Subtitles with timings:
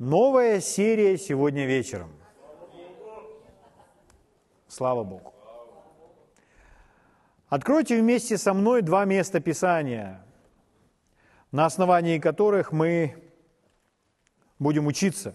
[0.00, 2.10] Новая серия сегодня вечером.
[4.66, 5.34] Слава Богу.
[7.50, 10.24] Откройте вместе со мной два места Писания,
[11.52, 13.14] на основании которых мы
[14.58, 15.34] будем учиться.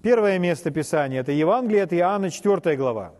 [0.00, 3.14] Первое место Писания– это Евангелие от Иоанна, 4 глава.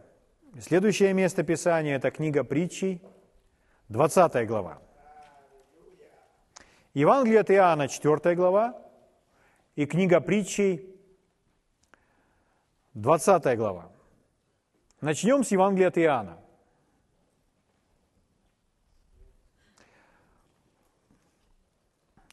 [0.58, 3.02] Следующее место Писания– это книга притчей,
[3.90, 4.80] 20 глава.
[6.94, 8.78] Евангелие от Иоанна, 4 глава,
[9.76, 10.94] и книга притчей,
[12.92, 13.90] 20 глава.
[15.00, 16.38] Начнем с Евангелия от Иоанна.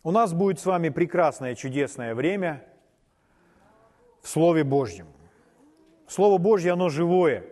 [0.04, 2.66] У нас будет с вами прекрасное, чудесное время
[4.22, 5.08] в Слове Божьем.
[6.08, 7.46] Слово Божье, оно живое,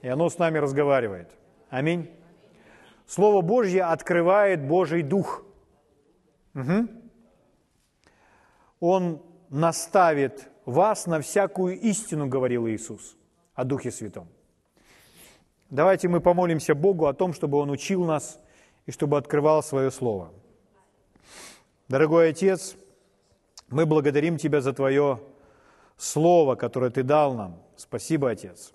[0.00, 1.30] и оно с нами разговаривает.
[1.68, 2.10] Аминь.
[3.06, 5.44] Слово Божье открывает Божий Дух–
[6.58, 6.88] Угу.
[8.80, 13.16] Он наставит вас на всякую истину, говорил Иисус
[13.54, 14.28] о Духе Святом.
[15.70, 18.40] Давайте мы помолимся Богу о том, чтобы Он учил нас
[18.86, 20.32] и чтобы открывал Свое Слово.
[21.88, 22.76] Дорогой Отец,
[23.68, 25.20] мы благодарим Тебя за Твое
[25.96, 27.62] Слово, которое Ты дал нам.
[27.76, 28.72] Спасибо, Отец.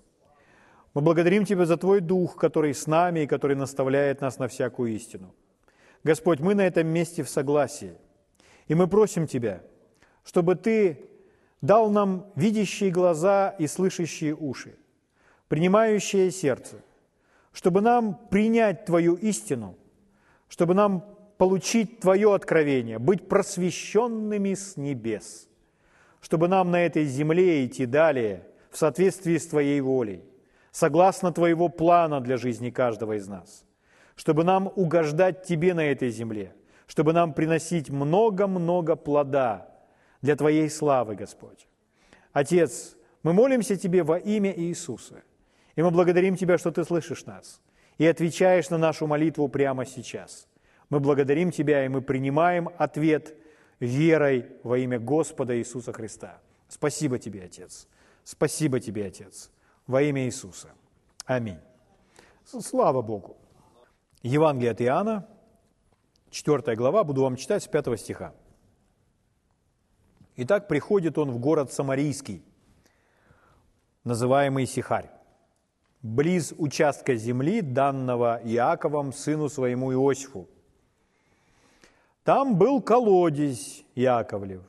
[0.94, 4.94] Мы благодарим Тебя за Твой Дух, который с нами и который наставляет нас на всякую
[4.94, 5.34] истину.
[6.04, 7.94] Господь, мы на этом месте в согласии.
[8.68, 9.62] И мы просим Тебя,
[10.22, 11.00] чтобы Ты
[11.62, 14.76] дал нам видящие глаза и слышащие уши,
[15.48, 16.76] принимающее сердце,
[17.52, 19.76] чтобы нам принять Твою истину,
[20.48, 21.04] чтобы нам
[21.38, 25.48] получить Твое откровение, быть просвещенными с небес,
[26.20, 30.22] чтобы нам на этой земле идти далее в соответствии с Твоей волей,
[30.70, 33.64] согласно Твоего плана для жизни каждого из нас–
[34.16, 36.54] чтобы нам угождать Тебе на этой земле,
[36.86, 39.68] чтобы нам приносить много-много плода
[40.22, 41.66] для Твоей славы, Господь.
[42.32, 45.22] Отец, мы молимся Тебе во имя Иисуса,
[45.76, 47.60] и мы благодарим Тебя, что Ты слышишь нас
[47.98, 50.46] и отвечаешь на нашу молитву прямо сейчас.
[50.90, 53.34] Мы благодарим Тебя, и мы принимаем ответ
[53.80, 56.40] верой во имя Господа Иисуса Христа.
[56.68, 57.88] Спасибо Тебе, Отец.
[58.24, 59.50] Спасибо Тебе, Отец.
[59.86, 60.68] Во имя Иисуса.
[61.26, 61.58] Аминь.
[62.44, 63.36] Слава Богу.
[64.24, 65.28] Евангелие от Иоанна,
[66.30, 68.32] 4 глава, буду вам читать с 5 стиха.
[70.36, 72.42] Итак, приходит он в город Самарийский,
[74.02, 75.10] называемый Сихарь,
[76.00, 80.48] близ участка земли, данного Иаковом, сыну своему Иосифу.
[82.22, 84.62] Там был колодец Яковлев.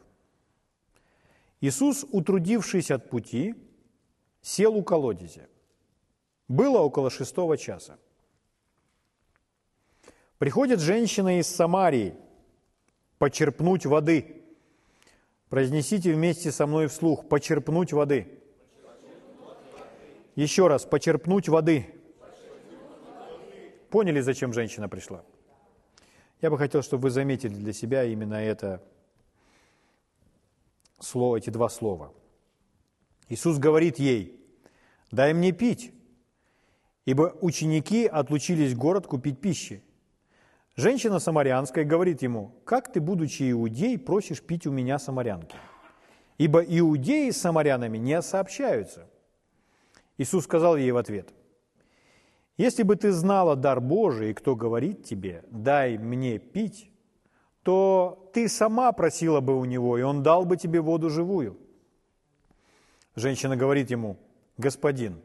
[1.61, 3.55] Иисус, утрудившись от пути,
[4.41, 5.47] сел у колодезя.
[6.49, 7.97] Было около шестого часа.
[10.38, 12.13] Приходит женщина из Самарии
[13.19, 14.44] почерпнуть воды.
[15.50, 18.28] Произнесите вместе со мной вслух «почерпнуть воды».
[20.35, 21.88] Еще раз «почерпнуть воды».
[23.90, 25.24] Поняли, зачем женщина пришла?
[26.41, 28.84] Я бы хотел, чтобы вы заметили для себя именно это
[31.00, 32.13] слово, эти два слова.
[33.29, 34.38] Иисус говорит ей,
[35.12, 35.94] дай мне пить,
[37.06, 39.81] ибо ученики отлучились в город купить пищи.
[40.75, 45.56] Женщина самарянская говорит ему, как ты, будучи иудей, просишь пить у меня самарянки?
[46.38, 49.08] Ибо иудеи с самарянами не сообщаются.
[50.18, 51.34] Иисус сказал ей в ответ,
[52.58, 56.90] если бы ты знала дар Божий, и кто говорит тебе, дай мне пить,
[57.63, 61.57] то ты сама просила бы у него, и он дал бы тебе воду живую.
[63.16, 64.18] Женщина говорит ему,
[64.57, 65.22] господин,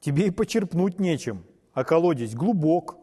[0.00, 2.96] тебе и почерпнуть нечем, а колодец глубок,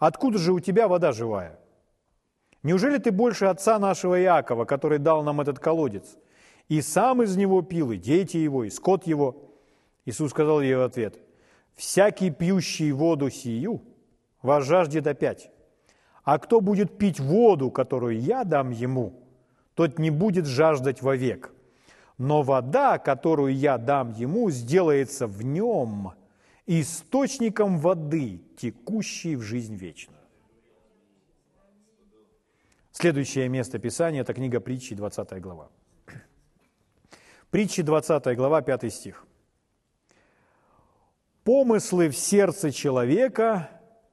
[0.00, 1.60] откуда же у тебя вода живая?
[2.64, 6.18] Неужели ты больше отца нашего Иакова, который дал нам этот колодец?
[6.68, 9.54] И сам из него пил, и дети его, и скот его.
[10.04, 11.20] Иисус сказал ей в ответ,
[11.74, 13.82] «Всякий пьющий воду сию
[14.42, 15.50] вас жаждет опять.
[16.22, 19.14] А кто будет пить воду, которую я дам ему,
[19.74, 21.52] тот не будет жаждать вовек.
[22.18, 26.12] Но вода, которую я дам ему, сделается в нем
[26.70, 30.20] источником воды, текущей в жизнь вечную.
[32.92, 35.68] Следующее место Писания– это книга притчи, 20 глава.
[37.50, 39.26] Притчи, 20 глава, 5 стих.
[41.42, 43.68] «Помыслы в сердце человека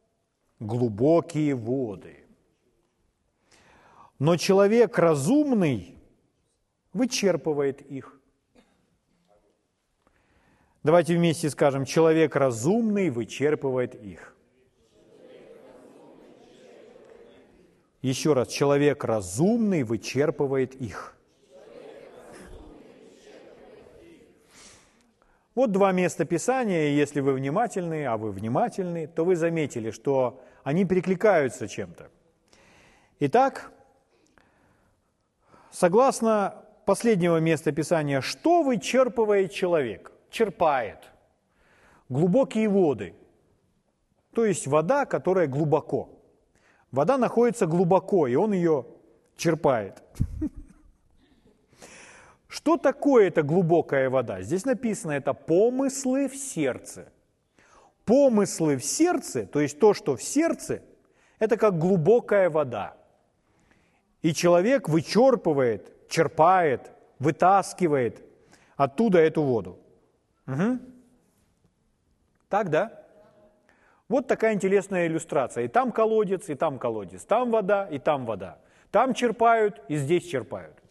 [0.59, 2.25] –глубокие воды,
[4.17, 5.99] но человек разумный
[6.93, 8.16] вычерпывает их».
[10.87, 14.33] Давайте вместе скажем, человек разумный вычерпывает их.
[18.01, 21.13] Еще раз, человек разумный вычерпывает их.
[25.55, 30.85] Вот два места Писания, если вы внимательны, а вы внимательны, то вы заметили, что они
[30.85, 32.09] перекликаются чем-то.
[33.19, 33.73] Итак,
[35.69, 40.13] согласно последнего места Писания, что вычерпывает человек?
[40.29, 40.99] Черпает.
[42.09, 43.13] Глубокие воды,
[44.37, 46.09] то есть вода, которая глубоко.
[46.91, 48.85] Вода находится глубоко, и он ее
[49.35, 50.03] черпает.
[52.47, 54.41] Что такое эта глубокая вода?
[54.43, 57.11] Здесь написано, это помыслы в сердце.
[58.05, 60.83] Помыслы в сердце, то есть то, что в сердце,
[61.39, 62.95] это как глубокая вода.
[64.21, 68.23] И человек вычерпывает, черпает, вытаскивает
[68.75, 69.79] оттуда эту воду.
[70.47, 70.79] Угу.
[72.49, 73.03] Так, да?
[74.07, 75.65] Вот такая интересная иллюстрация.
[75.65, 77.23] И там колодец, и там колодец.
[77.25, 78.59] Там вода, и там вода.
[78.89, 80.81] Там черпают, и здесь черпают.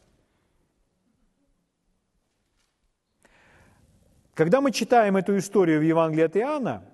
[4.35, 6.85] Когда мы читаем эту историю в Евангелии от Иоанна,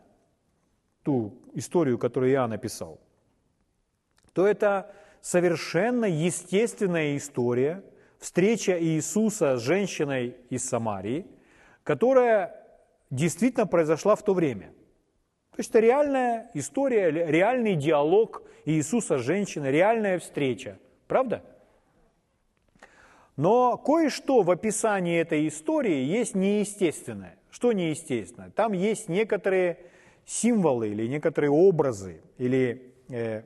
[1.02, 3.00] ту историю, которую Иоанн написал,
[4.32, 7.82] то это совершенно естественная история,
[8.20, 11.26] встреча Иисуса с женщиной из Самарии,
[11.84, 12.54] которая
[13.10, 14.72] действительно произошла в то время.
[15.50, 20.78] То есть это реальная история, реальный диалог Иисуса с женщиной, реальная встреча.
[21.08, 21.44] Правда?
[23.36, 27.38] Но кое-что в описании этой истории есть неестественное.
[27.50, 28.50] Что неестественное?
[28.50, 29.78] Там есть некоторые
[30.24, 33.42] символы или некоторые образы, или э,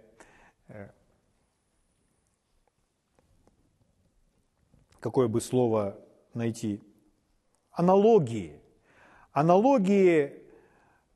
[0.69, 0.88] э,
[5.00, 5.99] какое бы слово
[6.35, 6.81] найти,
[7.76, 8.61] аналогии.
[9.32, 10.32] Аналогии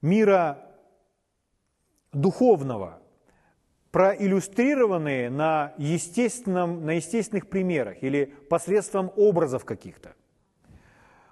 [0.02, 0.58] мира
[2.12, 3.00] духовного,
[3.90, 10.14] проиллюстрированные на, естественном, на естественных примерах или посредством образов каких-то.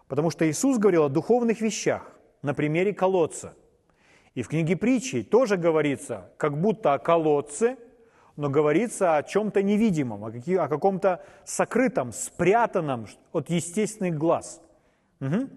[0.09, 3.55] Потому что Иисус говорил о духовных вещах на примере колодца.
[4.35, 7.77] И в книге притчи тоже говорится, как будто о колодце,
[8.37, 14.63] но говорится о чем-то невидимом, о, каком-то сокрытом, спрятанном от естественных глаз.
[15.21, 15.49] Угу.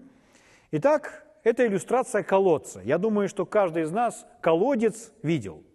[0.72, 2.80] Итак, это иллюстрация колодца.
[2.82, 5.62] Я думаю, что каждый из нас колодец видел–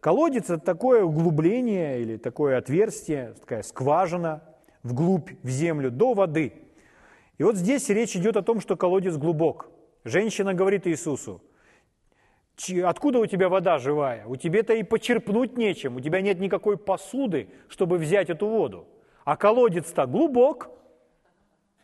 [0.00, 4.42] Колодец– это такое углубление или такое отверстие, такая скважина
[4.82, 6.52] вглубь, в землю, до воды.
[7.36, 9.70] И вот здесь речь идет о том, что колодец глубок.
[10.04, 11.42] Женщина говорит Иисусу,
[12.84, 14.24] откуда у тебя вода живая?
[14.26, 18.86] У тебя-то и почерпнуть нечем, у тебя нет никакой посуды, чтобы взять эту воду.
[19.24, 20.70] А колодец-то глубок.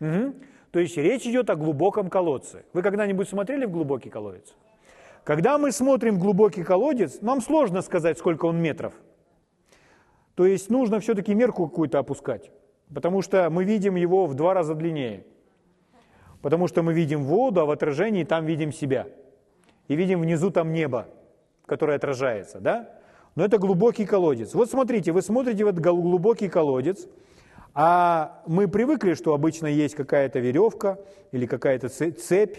[0.00, 0.34] Угу.
[0.74, 2.64] То есть речь идет о глубоком колодце.
[2.72, 4.56] Вы когда-нибудь смотрели в глубокий колодец?
[5.22, 8.92] Когда мы смотрим в глубокий колодец, нам сложно сказать, сколько он метров.
[10.34, 12.50] То есть нужно все-таки мерку какую-то опускать,
[12.92, 15.24] потому что мы видим его в два раза длиннее.
[16.42, 19.06] Потому что мы видим воду, а в отражении там видим себя.
[19.86, 21.06] И видим внизу там небо,
[21.66, 22.98] которое отражается, да?
[23.36, 24.54] Но это глубокий колодец.
[24.54, 27.06] Вот смотрите, вы смотрите в этот глубокий колодец,
[27.74, 30.98] а мы привыкли, что обычно есть какая-то веревка
[31.32, 32.58] или какая-то цепь,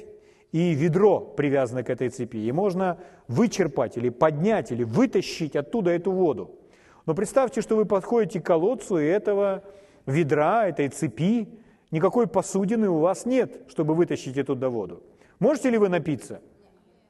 [0.51, 2.97] и ведро привязано к этой цепи, и можно
[3.27, 6.51] вычерпать или поднять, или вытащить оттуда эту воду.
[7.05, 9.63] Но представьте, что вы подходите к колодцу, и этого
[10.05, 11.49] ведра, этой цепи,
[11.91, 15.03] никакой посудины у вас нет, чтобы вытащить эту воду.
[15.39, 16.41] Можете ли вы напиться?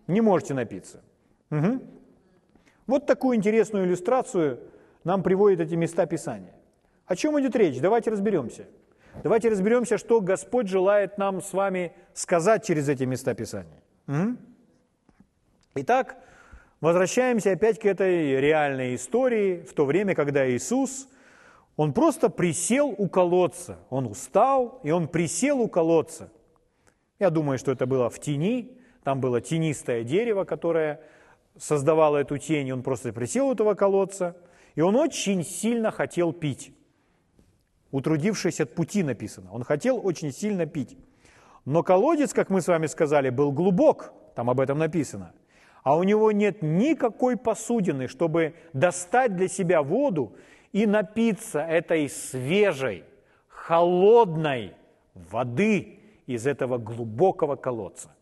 [0.07, 1.01] Не можете напиться.
[1.51, 1.81] Угу.
[2.88, 4.59] Вот такую интересную иллюстрацию
[5.03, 6.53] нам приводят эти места Писания.
[7.07, 7.79] О чем идет речь?
[7.79, 8.65] Давайте разберемся.
[9.24, 13.81] Давайте разберемся, что Господь желает нам с вами сказать через эти места Писания.
[15.75, 16.17] Итак,
[16.81, 21.07] возвращаемся опять к этой реальной истории, в то время, когда Иисус,
[21.77, 23.77] Он просто присел у колодца.
[23.89, 26.31] Он устал, и Он присел у колодца.
[27.19, 31.00] Я думаю, что это было в тени, там было тенистое дерево, которое
[31.57, 34.35] создавало эту тень, и он просто присел у этого колодца,
[34.74, 36.75] и он очень сильно хотел пить
[37.95, 39.51] утрудившись от пути написано.
[39.53, 40.97] Он хотел очень сильно пить.
[41.63, 45.33] Но колодец, как мы с вами сказали, был глубок, там об этом написано.
[45.83, 50.35] А у него нет никакой посудины, чтобы достать для себя воду
[50.73, 53.05] и напиться этой свежей,
[53.47, 54.73] холодной
[55.13, 58.13] воды из этого глубокого колодца.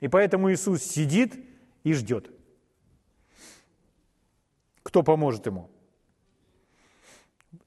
[0.00, 1.34] И поэтому Иисус сидит
[1.84, 2.30] и ждет.
[4.82, 5.70] Кто поможет ему?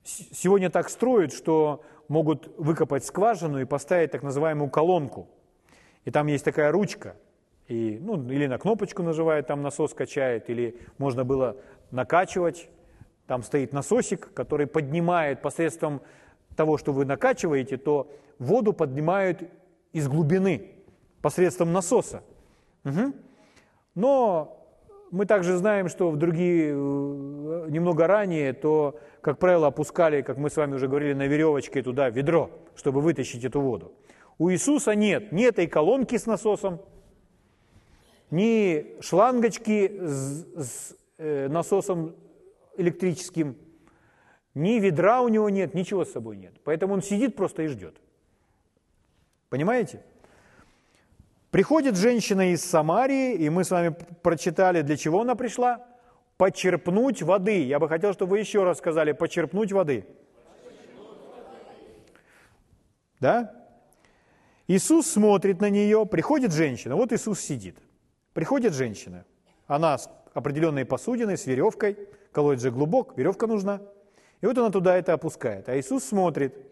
[0.04, 5.30] Сегодня так строят, что могут выкопать скважину и поставить так называемую колонку.
[6.06, 7.16] И там есть такая ручка,
[7.68, 11.58] и, ну, или на кнопочку нажимает, там насос качает, или можно было
[11.92, 12.70] накачивать.
[13.28, 16.02] Там стоит насосик, который поднимает посредством
[16.56, 19.50] того, что вы накачиваете, то воду поднимают
[19.94, 20.72] из глубины
[21.22, 22.24] посредством насоса.
[22.84, 23.14] Угу.
[23.96, 24.61] Но
[25.12, 26.74] мы также знаем, что в другие, э,
[27.70, 32.10] немного ранее, то, как правило, опускали, как мы с вами уже говорили, на веревочке туда
[32.10, 33.92] ведро, чтобы вытащить эту воду.
[34.38, 36.82] У Иисуса нет ни этой колонки с насосом,
[38.32, 42.16] ни шлангочки с, с э, насосом
[42.78, 43.58] электрическим,
[44.54, 46.54] ни ведра у него нет, ничего с собой нет.
[46.64, 47.96] Поэтому он сидит просто и ждет.
[49.50, 50.04] Понимаете?
[51.52, 53.94] Приходит женщина из Самарии, и мы с вами
[54.24, 55.86] прочитали, для чего она пришла?
[56.38, 57.66] Почерпнуть воды.
[57.66, 60.06] Я бы хотел, чтобы вы еще раз сказали, почерпнуть воды.
[63.20, 63.54] Да?
[64.68, 67.78] Иисус смотрит на нее, приходит женщина, вот Иисус сидит.
[68.34, 69.26] Приходит женщина,
[69.68, 71.98] она с определенной посудиной, с веревкой,
[72.32, 73.82] колодец же глубок, веревка нужна.
[74.40, 75.68] И вот она туда это опускает.
[75.68, 76.56] А Иисус смотрит–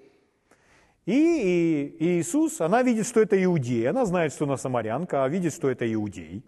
[1.05, 5.53] и, и, Иисус, она видит, что это иудей, она знает, что она самарянка, а видит,
[5.53, 6.43] что это иудей.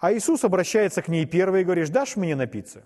[0.00, 2.82] А Иисус обращается к ней первый и говорит, дашь мне напиться?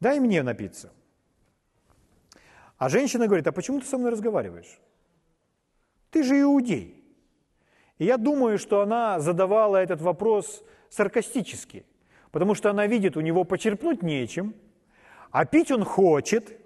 [0.00, 0.92] Дай мне напиться.
[2.78, 4.80] А женщина говорит, а почему ты со мной разговариваешь?
[6.10, 7.04] Ты же иудей.
[7.98, 11.84] И я думаю, что она задавала этот вопрос саркастически,
[12.32, 14.54] потому что она видит, у него почерпнуть нечем–
[15.30, 16.58] а пить он хочет.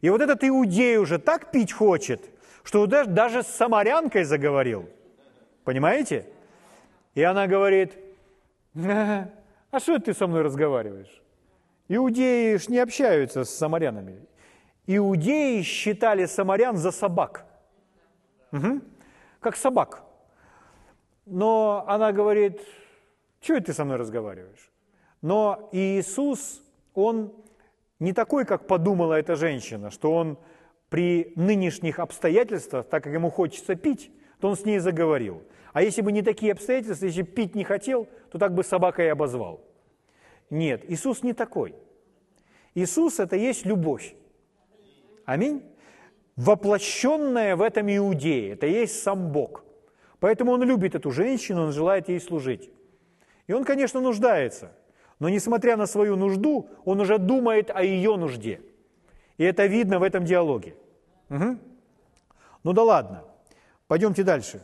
[0.00, 2.30] И вот этот иудей уже так пить хочет,
[2.62, 4.88] что даже, с самарянкой заговорил.
[5.64, 6.26] Понимаете?
[7.14, 7.92] И она говорит,
[8.74, 11.22] а что ты со мной разговариваешь?
[11.88, 14.26] Иудеи ж не общаются с самарянами.
[14.86, 17.44] Иудеи считали самарян за собак.
[18.52, 18.80] Угу.
[19.40, 20.02] Как собак.
[21.26, 22.60] Но она говорит,
[23.40, 24.70] что ты со мной разговариваешь?
[25.22, 26.62] Но Иисус,
[26.94, 27.32] Он
[28.00, 30.38] не такой, как подумала эта женщина, что он
[30.88, 35.42] при нынешних обстоятельствах, так как ему хочется пить, то он с ней заговорил.
[35.72, 39.04] А если бы не такие обстоятельства, если бы пить не хотел, то так бы собака
[39.04, 39.60] и обозвал.
[40.48, 41.74] Нет, Иисус не такой.
[42.74, 44.14] Иисус– это есть любовь.
[45.26, 45.62] Аминь.
[46.36, 49.62] Воплощенная в этом иудее, это есть сам Бог.
[50.20, 52.70] Поэтому он любит эту женщину, он желает ей служить.
[53.46, 54.72] И он, конечно, нуждается–
[55.20, 58.60] но несмотря на свою нужду, он уже думает о ее нужде.
[59.36, 60.74] И это видно в этом диалоге.
[61.28, 61.58] Угу.
[62.64, 63.24] Ну да ладно,
[63.86, 64.62] пойдемте дальше.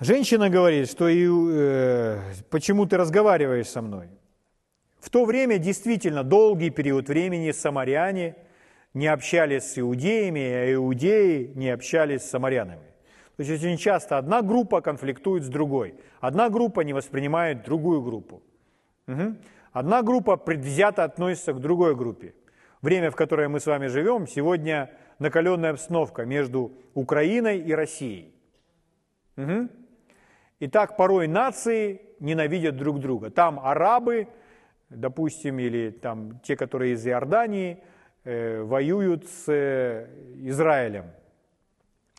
[0.00, 2.18] Женщина говорит, что и, э,
[2.50, 4.08] почему ты разговариваешь со мной.
[4.98, 8.36] В то время действительно долгий период времени самаряне
[8.94, 12.91] не общались с иудеями, а иудеи не общались с самарянами.
[13.36, 15.94] То есть очень часто одна группа конфликтует с другой.
[16.20, 18.42] Одна группа не воспринимает другую группу.
[19.08, 19.36] Угу.
[19.72, 22.34] Одна группа предвзято относится к другой группе.
[22.82, 28.34] Время, в которое мы с вами живем, сегодня накаленная обстановка между Украиной и Россией.
[29.36, 29.68] Угу.
[30.60, 33.30] И так порой нации ненавидят друг друга.
[33.30, 34.28] Там арабы,
[34.90, 37.82] допустим, или там те, которые из Иордании,
[38.24, 40.06] э, воюют с э,
[40.48, 41.06] Израилем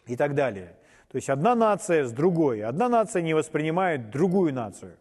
[0.08, 0.76] и так далее.
[1.14, 4.98] То есть одна нация с другой, одна нация не воспринимает другую нацию.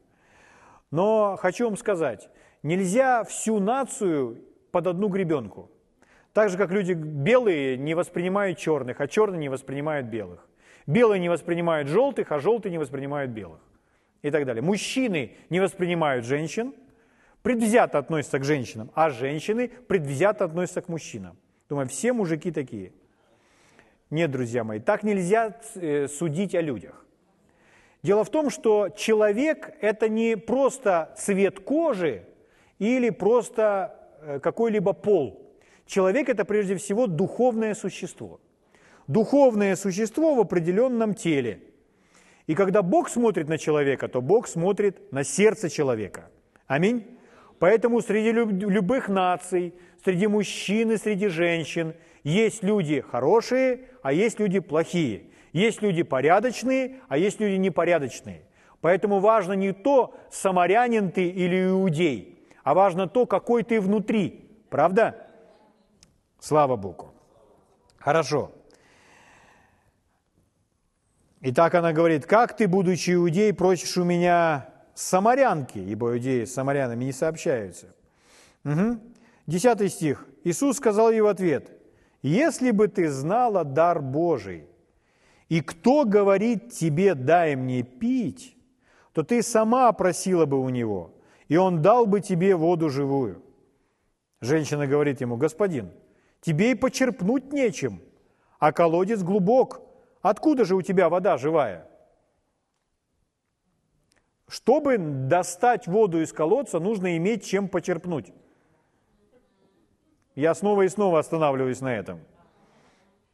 [0.91, 2.29] Но хочу вам сказать,
[2.63, 5.71] нельзя всю нацию под одну гребенку.
[6.35, 10.47] Так же, как люди белые не воспринимают черных, а черные не воспринимают белых.
[10.87, 13.61] Белые не воспринимают желтых, а желтые не воспринимают белых.
[14.21, 14.63] И так далее.
[14.63, 16.75] Мужчины не воспринимают женщин,
[17.41, 21.39] предвзято относятся к женщинам, а женщины предвзято относятся к мужчинам.
[21.71, 22.93] Думаю, все мужики такие–
[24.13, 27.05] нет, друзья мои, так нельзя э, судить о людях.
[28.03, 32.25] Дело в том, что человек– это не просто цвет кожи
[32.79, 35.55] или просто э, какой-либо пол.
[35.87, 38.39] Человек– это прежде всего духовное существо.
[39.07, 41.61] Духовное существо в определенном теле.
[42.47, 46.29] И когда Бог смотрит на человека, то Бог смотрит на сердце человека.
[46.67, 47.07] Аминь.
[47.59, 49.73] Поэтому среди любых наций,
[50.05, 55.25] среди мужчин и среди женщин– есть люди хорошие, а есть люди плохие.
[55.53, 58.43] Есть люди порядочные, а есть люди непорядочные.
[58.81, 64.49] Поэтому важно не то, самарянин ты или иудей, а важно то, какой ты внутри.
[64.71, 65.27] Правда?
[66.39, 67.13] Слава Богу.
[67.99, 68.53] Хорошо.
[71.41, 77.05] Итак, она говорит, как ты, будучи иудей, просишь у меня самарянки, ибо иудеи с самарянами
[77.05, 77.95] не сообщаются.
[78.65, 79.01] Угу.
[79.53, 80.27] Десятый стих.
[80.45, 81.79] Иисус сказал ей в ответ,
[82.23, 84.67] если бы ты знала дар Божий
[85.51, 88.57] И кто говорит тебе, дай мне пить,
[89.13, 91.15] то ты сама просила бы у него,
[91.49, 93.43] и он дал бы тебе воду живую.
[94.41, 95.91] Женщина говорит ему, господин,
[96.41, 98.01] тебе и почерпнуть нечем,
[98.59, 99.83] а колодец глубок.
[100.23, 101.87] Откуда же у тебя вода живая?
[104.49, 108.33] Чтобы достать воду из колодца, нужно иметь чем почерпнуть.
[110.35, 112.21] Я снова и снова останавливаюсь на этом.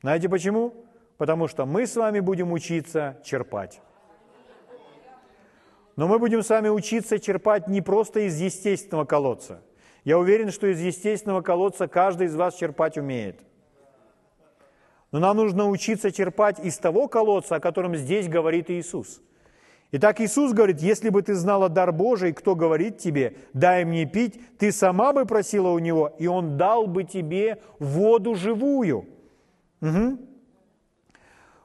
[0.02, 0.74] Знаете почему?
[1.16, 3.80] Потому что мы с вами будем учиться черпать.
[5.96, 9.62] Но мы будем с вами учиться черпать не просто из естественного колодца.
[10.04, 13.40] Я уверен, что из естественного колодца каждый из вас черпать умеет.
[15.10, 19.20] Но нам нужно учиться черпать из того колодца, о котором здесь говорит Иисус–
[19.90, 24.38] Итак, Иисус говорит, если бы ты знала дар Божий, кто говорит тебе, дай мне пить,
[24.58, 29.06] ты сама бы просила у Него, и Он дал бы тебе воду живую.
[29.80, 30.18] Угу.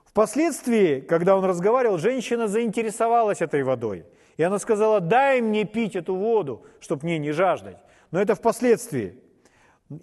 [0.06, 4.06] Впоследствии, когда он разговаривал, женщина заинтересовалась этой водой.
[4.38, 7.77] И она сказала, дай мне пить эту воду, чтобы мне не жаждать.
[8.12, 9.20] Но это впоследствии.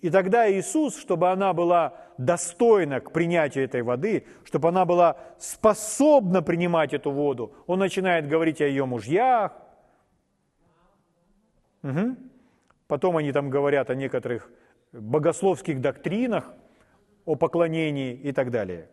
[0.01, 6.43] И тогда Иисус, чтобы она была достойна к принятию этой воды, чтобы она была способна
[6.43, 9.53] принимать эту воду, Он начинает говорить о ее мужьях.
[11.83, 12.17] Угу.
[12.87, 14.51] Потом они там говорят о некоторых
[14.93, 16.53] богословских доктринах,
[17.25, 18.89] о поклонении и так далее,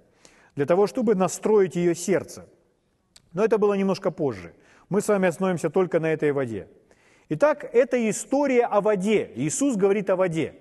[0.56, 2.48] для того, чтобы настроить ее сердце.
[3.34, 4.53] Но это было немножко позже.
[4.89, 6.67] Мы с вами остановимся только на этой воде.
[7.29, 9.32] Итак, это история о воде.
[9.36, 10.56] Иисус говорит о воде.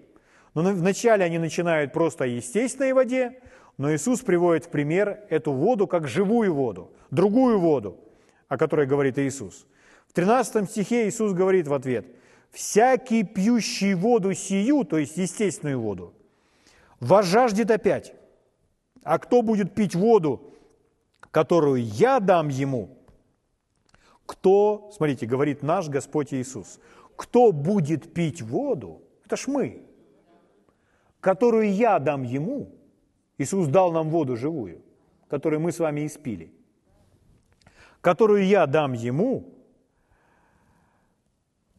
[0.57, 3.41] Но вначале они начинают просто о естественной воде,
[3.77, 8.01] но Иисус приводит в пример эту воду как живую воду, другую воду,
[8.49, 9.67] о которой говорит Иисус.
[10.09, 12.07] В 13 стихе Иисус говорит в ответ,
[12.53, 16.15] «Всякий пьющий воду сию, то есть естественную воду,
[17.01, 18.15] возжаждет опять.
[19.03, 20.55] А кто будет пить воду,
[21.31, 22.97] которую я дам ему,
[24.25, 26.81] кто, смотрите, говорит наш Господь Иисус,
[27.15, 29.86] кто будет пить воду, это ж мы,
[31.27, 32.69] которую я дам ему,
[33.37, 34.85] Иисус дал нам воду живую,
[35.27, 36.53] которую мы с вами испили,
[38.01, 39.53] которую я дам ему,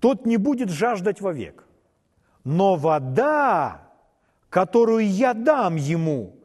[0.02, 1.66] тот не будет жаждать вовек.
[2.44, 3.90] Но вода,
[4.50, 6.36] которую я дам ему,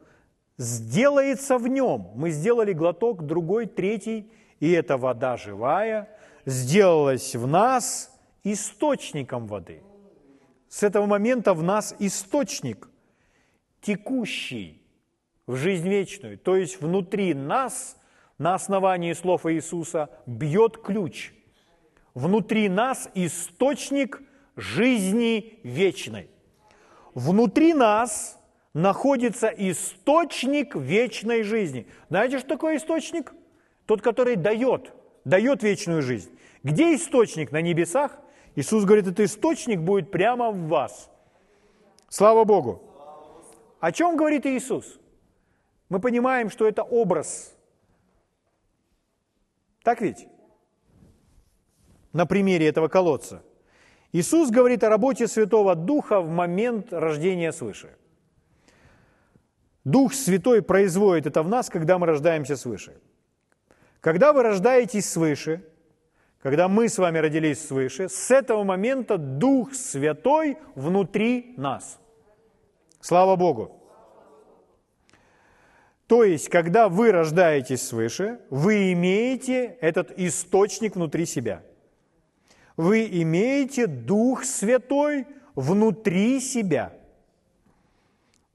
[0.57, 2.09] сделается в нем.
[2.15, 6.07] Мы сделали глоток, другой, третий, и эта вода живая
[6.45, 9.83] сделалась в нас источником воды.
[10.69, 12.87] С этого момента в нас источник
[13.83, 14.81] текущий
[15.45, 17.97] в жизнь вечную, то есть внутри нас,
[18.37, 21.33] на основании слов Иисуса, бьет ключ.
[22.13, 24.21] Внутри нас источник
[24.55, 26.29] жизни вечной.
[27.13, 28.39] Внутри нас
[28.73, 31.87] находится источник вечной жизни.
[32.09, 33.33] Знаете, что такое источник?
[33.85, 34.93] Тот, который дает,
[35.25, 36.31] дает вечную жизнь.
[36.63, 37.51] Где источник?
[37.51, 38.17] На небесах?
[38.55, 41.09] Иисус говорит, этот источник будет прямо в вас.
[42.09, 42.82] Слава Богу!
[43.83, 44.97] О чем говорит Иисус?
[45.89, 47.53] Мы понимаем, что это образ.
[49.83, 50.25] Так ведь?
[52.13, 53.43] На примере этого колодца.
[54.13, 57.89] Иисус говорит о работе Святого Духа в момент рождения свыше.
[59.83, 63.01] Дух Святой производит это в нас, когда мы рождаемся свыше.
[63.99, 65.61] Когда вы рождаетесь свыше,
[66.41, 71.99] когда мы с вами родились свыше, с этого момента Дух Святой внутри нас–
[73.03, 73.81] Слава Богу!
[76.07, 81.63] То есть, когда вы рождаетесь свыше, вы имеете этот источник внутри себя.
[82.77, 86.93] Вы имеете Дух Святой внутри себя.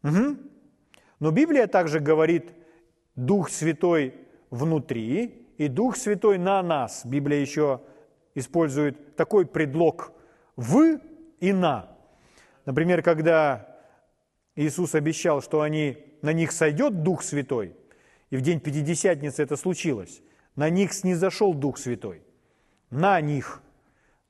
[0.03, 0.39] Угу.
[1.21, 2.51] Но Библия также говорит
[3.17, 4.15] Дух Святой
[4.49, 7.05] внутри и Дух Святой на нас.
[7.05, 7.83] Библия еще
[8.35, 10.11] использует такой предлог
[10.57, 11.01] «в»
[11.39, 11.95] и «на».
[12.65, 13.68] Например, когда
[14.59, 17.77] Иисус обещал, что они, на них сойдет Дух Святой,
[18.31, 20.21] и в день Пятидесятницы это случилось,
[20.57, 22.23] на них снизошел Дух Святой,
[22.91, 23.63] на них,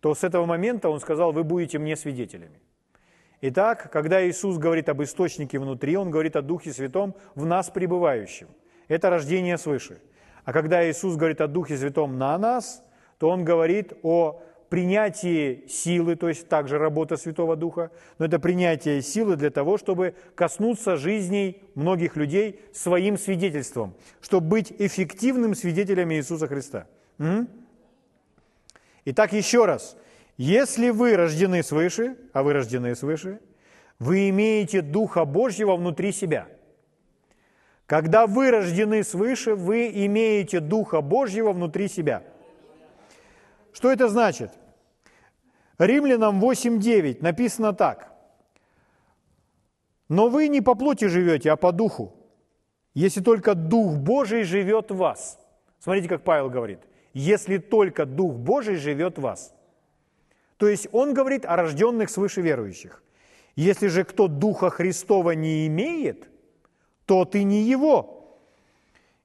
[0.00, 2.60] то с этого момента Он сказал, вы будете мне свидетелями.
[3.40, 8.48] Итак, когда Иисус говорит об источнике внутри, Он говорит о Духе Святом в нас пребывающем.
[8.86, 9.98] Это рождение свыше.
[10.44, 12.84] А когда Иисус говорит о Духе Святом на нас,
[13.16, 19.02] то Он говорит о принятие силы, то есть также работа Святого Духа, но это принятие
[19.02, 26.46] силы для того, чтобы коснуться жизней многих людей своим свидетельством, чтобы быть эффективным свидетелем Иисуса
[26.46, 26.86] Христа.
[29.04, 29.96] Итак, еще раз.
[30.36, 33.40] Если вы рождены свыше, а вы рождены свыше,
[33.98, 36.46] вы имеете Духа Божьего внутри себя.
[37.86, 42.22] Когда вы рождены свыше, вы имеете Духа Божьего внутри себя.
[43.72, 44.52] Что это значит?
[45.78, 48.12] Римлянам 8.9 написано так.
[50.08, 52.14] «Но вы не по плоти живете, а по духу,
[52.94, 55.38] если только Дух Божий живет в вас».
[55.78, 56.80] Смотрите, как Павел говорит.
[57.12, 59.54] «Если только Дух Божий живет в вас».
[60.56, 63.02] То есть он говорит о рожденных свыше верующих.
[63.54, 66.28] Если же кто Духа Христова не имеет,
[67.06, 68.38] то ты не его.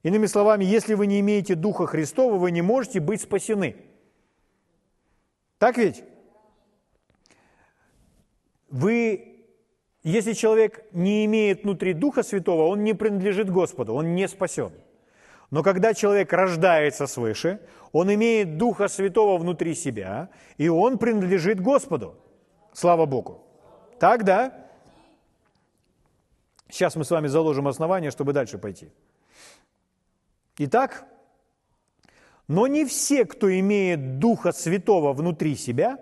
[0.04, 3.76] Иными словами, если вы не имеете Духа Христова, вы не можете быть спасены.
[5.58, 6.04] Так ведь?
[8.68, 9.46] Вы,
[10.02, 14.72] если человек не имеет внутри Духа Святого, он не принадлежит Господу, он не спасен.
[15.50, 17.60] Но когда человек рождается свыше,
[17.92, 22.16] он имеет Духа Святого внутри себя, и он принадлежит Господу.
[22.72, 23.46] Слава Богу.
[24.00, 24.66] Так, да?
[26.68, 28.90] Сейчас мы с вами заложим основание, чтобы дальше пойти.
[30.58, 31.04] Итак,
[32.48, 35.98] но не все, кто имеет Духа Святого внутри себя,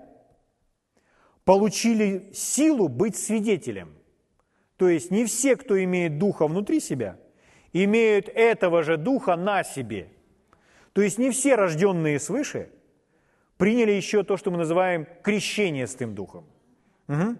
[1.45, 3.95] получили силу быть свидетелем.
[4.77, 7.19] То есть не все, кто имеет Духа внутри себя,
[7.73, 10.09] имеют этого же Духа на себе.
[10.93, 12.71] То есть не все рожденные свыше
[13.57, 16.45] приняли еще то, что мы называем крещение с тем Духом.
[17.09, 17.37] Угу.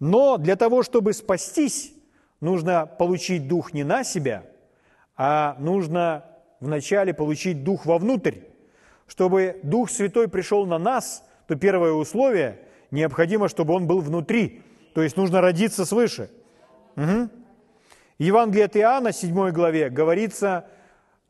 [0.00, 1.92] Но для того, чтобы спастись,
[2.40, 4.46] нужно получить Дух не на себя,
[5.16, 6.24] а нужно
[6.60, 8.36] вначале получить Дух вовнутрь.
[9.06, 14.62] Чтобы Дух Святой пришел на нас, то первое условие– необходимо, чтобы Он был внутри.
[14.94, 16.30] То есть нужно родиться свыше.
[16.96, 17.28] Угу.
[18.18, 20.66] Евангелие от Иоанна, 7 главе, говорится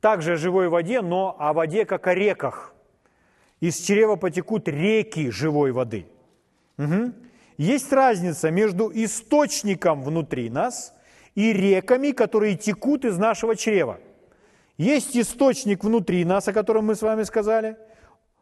[0.00, 2.74] также о живой воде, но о воде, как о реках.
[3.60, 6.06] Из чрева потекут реки живой воды.
[6.78, 7.12] Угу.
[7.58, 10.94] Есть разница между источником внутри нас
[11.34, 13.98] и реками, которые текут из нашего чрева.
[14.78, 17.76] Есть источник внутри нас, о котором мы с вами сказали.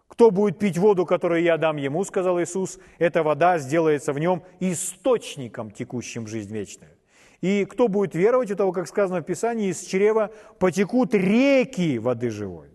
[0.07, 4.44] Кто будет пить воду, которую я дам ему, сказал Иисус, эта вода сделается в нем
[4.61, 6.92] источником, текущим в жизнь вечную.
[7.40, 12.31] И кто будет веровать, у того, как сказано в Писании, из чрева потекут реки воды
[12.31, 12.68] живой.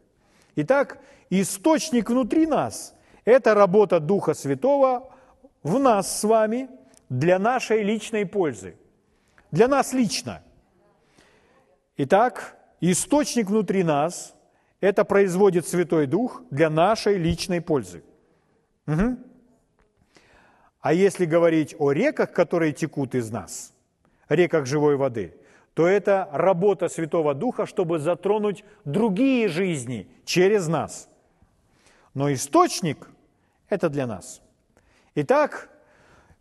[0.55, 2.95] Итак, источник внутри нас–
[3.25, 5.13] это работа Духа Святого
[5.63, 6.67] в нас с вами
[7.09, 8.75] для нашей личной пользы.
[9.51, 10.43] Для нас лично.
[11.97, 14.35] Итак, источник внутри нас–
[14.81, 18.03] это производит Святой Дух для нашей личной пользы.
[18.87, 19.17] Угу.
[20.79, 23.73] А если говорить о реках, которые текут из нас,
[24.27, 25.35] реках живой воды,
[25.75, 31.07] то это работа Святого Духа, чтобы затронуть другие жизни через нас.
[32.15, 33.07] Но источник–
[33.69, 34.41] это для нас–
[35.13, 35.69] Итак,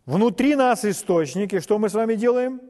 [0.05, 2.61] внутри нас источник, и что мы с вами делаем?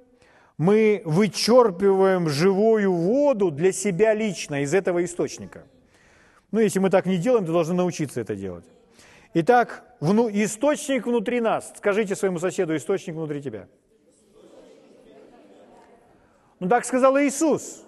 [0.61, 5.63] Мы вычерпываем живую воду для себя лично из этого источника.
[6.51, 8.65] Ну, если мы так не делаем, то должны научиться это делать.
[9.33, 11.73] Итак, вну, источник внутри нас.
[11.75, 13.67] Скажите своему соседу, источник внутри тебя.
[16.59, 17.83] Ну, так сказал Иисус.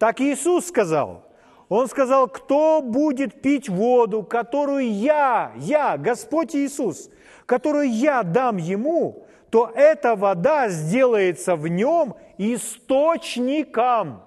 [0.00, 1.24] Так Иисус сказал.
[1.68, 7.08] Он сказал, кто будет пить воду, которую я, я, Господь Иисус,
[7.46, 9.21] которую я дам ему,
[9.52, 14.22] то эта вода сделается в нем источником,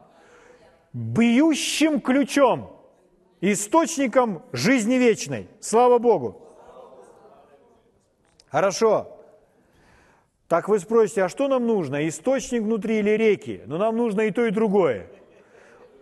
[0.93, 2.79] бьющим ключом,
[3.41, 5.49] источником жизни вечной.
[5.59, 6.47] Слава Богу!
[8.49, 9.17] Хорошо.
[10.47, 12.07] Так вы спросите, а что нам нужно?
[12.07, 13.63] Источник внутри или реки?
[13.65, 15.07] Но ну, нам нужно и то, и другое.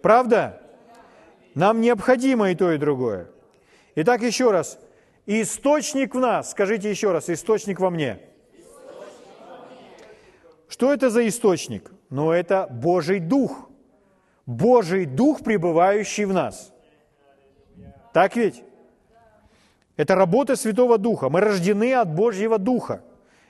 [0.01, 0.61] Правда?
[1.55, 3.29] Нам необходимо и то, и другое.
[3.95, 4.77] Итак, еще раз.
[5.25, 6.51] Источник в нас.
[6.51, 7.29] Скажите еще раз.
[7.29, 8.32] Источник во мне.
[10.73, 11.91] Что это за источник?
[12.09, 13.69] Ну, это Божий Дух.
[14.47, 16.73] Божий Дух, пребывающий в нас.
[18.11, 18.63] Так ведь?
[19.97, 21.29] Это работа Святого Духа.
[21.29, 23.03] Мы рождены от Божьего Духа.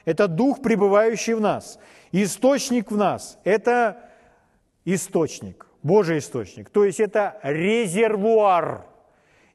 [0.03, 1.79] Это Дух, пребывающий в нас.
[2.11, 4.01] Источник в нас– это
[4.83, 5.65] источник.
[5.81, 6.69] Божий источник.
[6.71, 8.85] То есть это резервуар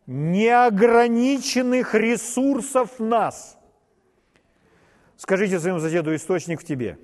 [0.06, 3.58] неограниченных ресурсов нас.
[5.18, 6.96] Скажите своему соседу, источник в тебе.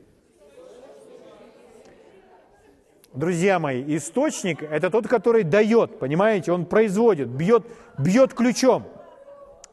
[3.15, 6.53] Друзья мои, источник– это тот, который дает, понимаете?
[6.53, 7.65] Он производит, бьет,
[7.97, 8.85] бьет ключом.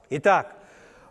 [0.10, 0.56] Итак,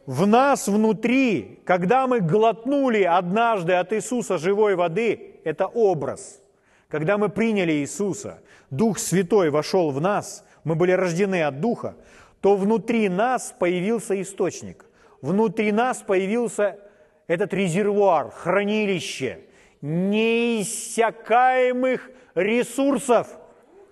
[0.07, 6.41] в нас внутри, когда мы глотнули однажды от Иисуса живой воды, это образ–
[6.91, 8.41] когда мы приняли Иисуса,
[8.71, 11.95] Дух Святой вошел в нас, мы были рождены от Духа,
[12.41, 14.87] то внутри нас появился источник.
[15.23, 16.81] Внутри нас появился
[17.29, 19.43] этот резервуар, хранилище.
[19.83, 23.29] неиссякаемых ресурсов.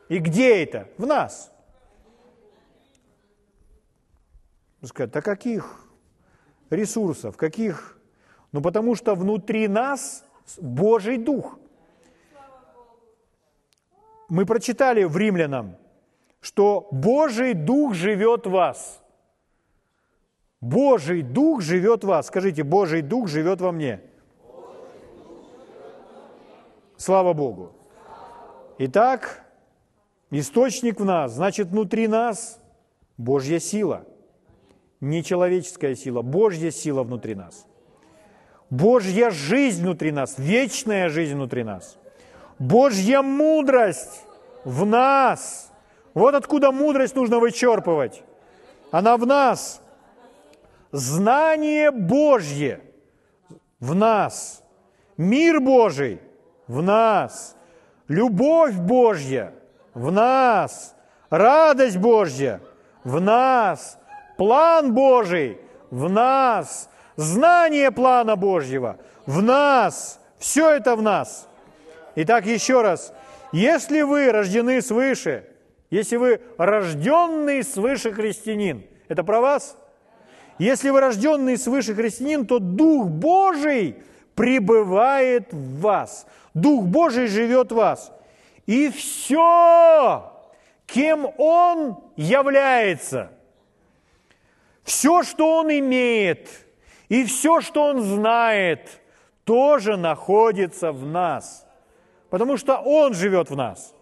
[0.09, 0.89] И где это?
[0.97, 1.53] В нас.
[4.83, 5.89] Сказать, а каких
[6.71, 7.99] ресурсов, каких?
[8.53, 10.25] Ну, потому что внутри нас
[10.61, 11.59] Божий Дух.
[14.29, 15.77] Мы прочитали в Римлянам,
[16.41, 19.03] что Божий Дух живет в вас.
[20.61, 22.27] Божий Дух живет в вас.
[22.27, 24.01] Скажите, Божий Дух живет во мне.
[26.97, 27.78] Слава Богу.
[28.81, 29.45] Итак,
[30.31, 32.61] источник в нас, значит, внутри нас
[33.17, 34.05] Божья сила.
[35.01, 37.67] Не человеческая сила, Божья сила внутри нас.
[38.71, 41.99] Божья жизнь внутри нас, вечная жизнь внутри нас.
[42.61, 44.25] Божья мудрость
[44.65, 45.73] в нас.
[46.15, 48.23] Вот откуда мудрость нужно вычерпывать.
[48.93, 49.81] Она в нас.
[50.93, 52.81] Знание Божье
[53.81, 54.63] в нас.
[55.17, 56.21] Мир Божий
[56.69, 57.58] в нас.
[58.09, 59.53] Любовь Божья
[59.93, 60.95] в нас.
[61.29, 62.61] Радость Божья
[63.05, 63.99] в нас.
[64.39, 65.59] План Божий
[65.91, 66.89] в нас.
[67.17, 70.21] Знание плана Божьего в нас.
[70.39, 71.49] Все это в нас.
[72.17, 73.13] Итак, еще раз.
[73.53, 75.45] Если вы рождены свыше,
[75.91, 79.77] если вы рожденный свыше христианин, это про вас?
[80.59, 83.97] Если вы рожденный свыше христианин, то Дух Божий
[84.35, 86.27] пребывает в вас.
[86.61, 88.13] Дух Божий живет в вас.
[88.67, 90.33] И все,
[90.87, 93.31] кем Он является,
[94.83, 96.49] все, что Он имеет,
[97.09, 99.01] и все, что Он знает,
[99.45, 101.67] тоже находится в нас.
[102.31, 103.95] Потому что Он живет в нас.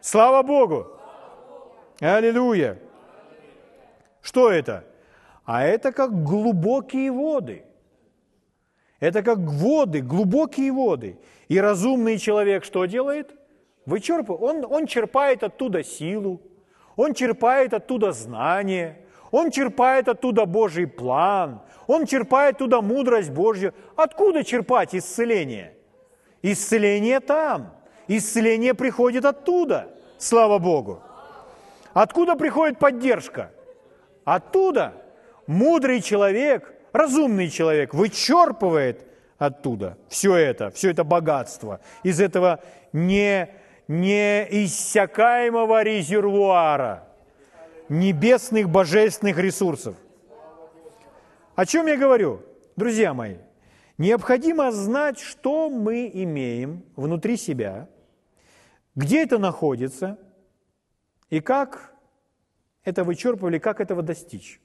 [0.00, 0.86] Слава Богу!
[2.00, 2.78] Аллилуйя!
[4.22, 4.84] Что это?
[5.44, 7.64] А это как глубокие воды.
[9.00, 11.18] Это как воды, глубокие воды.
[11.48, 13.34] И разумный человек что делает?
[13.86, 14.42] Вычерпывает.
[14.42, 16.42] Он, он черпает оттуда силу,
[16.96, 23.72] он черпает оттуда знание, он черпает оттуда Божий план, он черпает оттуда мудрость Божью.
[23.96, 25.74] Откуда черпать исцеление?
[26.42, 27.74] Исцеление там.
[28.08, 29.90] Исцеление приходит оттуда.
[30.18, 31.02] Слава Богу.
[31.92, 33.52] Откуда приходит поддержка?
[34.24, 34.92] Оттуда.
[35.46, 39.06] Мудрый человек, разумный человек вычерпывает
[39.38, 42.60] оттуда все это, все это богатство из этого
[42.92, 43.48] не,
[43.88, 47.08] неиссякаемого резервуара
[47.88, 49.96] небесных божественных ресурсов.
[51.54, 52.42] О чем я говорю?
[52.76, 53.36] Друзья мои,
[53.96, 57.88] необходимо знать, что мы имеем внутри себя,
[58.94, 60.18] где это находится
[61.30, 61.94] и как
[62.84, 64.60] это вычерпывали, как этого достичь.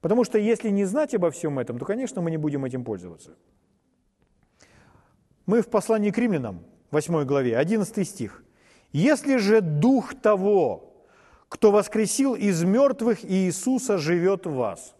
[0.00, 3.36] Потому что если не знать обо всем этом, то, конечно, мы не будем этим пользоваться.
[5.46, 8.44] Мы в послании к римлянам, 8 главе, 11 стих.
[8.92, 10.94] «Если же дух того,
[11.48, 14.94] кто воскресил из мертвых Иисуса, живет в вас».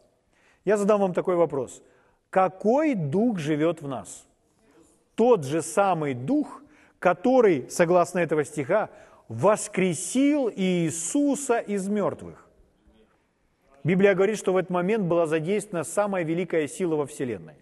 [0.64, 1.82] Я задам вам такой вопрос.
[2.30, 4.26] Какой дух живет в нас?
[5.14, 6.62] Тот же самый дух,
[6.98, 8.90] который, согласно этого стиха,
[9.28, 12.47] воскресил Иисуса из мертвых.
[13.84, 17.54] Библия говорит, что в этот момент была задействована самая великая сила во Вселенной,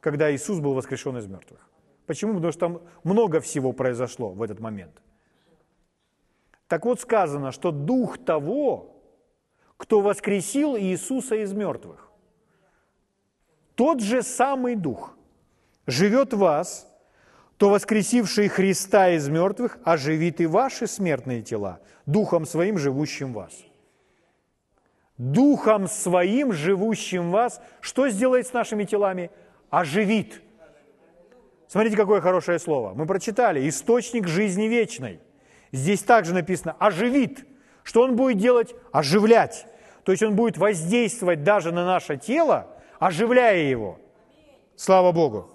[0.00, 1.60] когда Иисус был воскрешен из мертвых.
[2.06, 2.34] Почему?
[2.34, 5.02] Потому что там много всего произошло в этот момент.
[6.68, 9.02] Так вот сказано, что дух того,
[9.76, 12.10] кто воскресил Иисуса из мертвых,
[13.74, 15.16] тот же самый дух
[15.86, 16.88] живет в вас,
[17.56, 23.52] то воскресивший Христа из мертвых оживит и ваши смертные тела, духом своим, живущим в вас–
[25.22, 29.30] Духом Своим, живущим в вас, что сделает с нашими телами?
[29.70, 30.42] Оживит.
[31.68, 32.92] Смотрите, какое хорошее слово.
[32.92, 33.68] Мы прочитали.
[33.68, 35.20] Источник жизни вечной.
[35.70, 37.46] Здесь также написано «оживит».
[37.84, 38.74] Что он будет делать?
[38.90, 39.64] Оживлять.
[40.02, 42.66] То есть он будет воздействовать даже на наше тело,
[42.98, 44.00] оживляя его.
[44.74, 45.48] Слава Богу.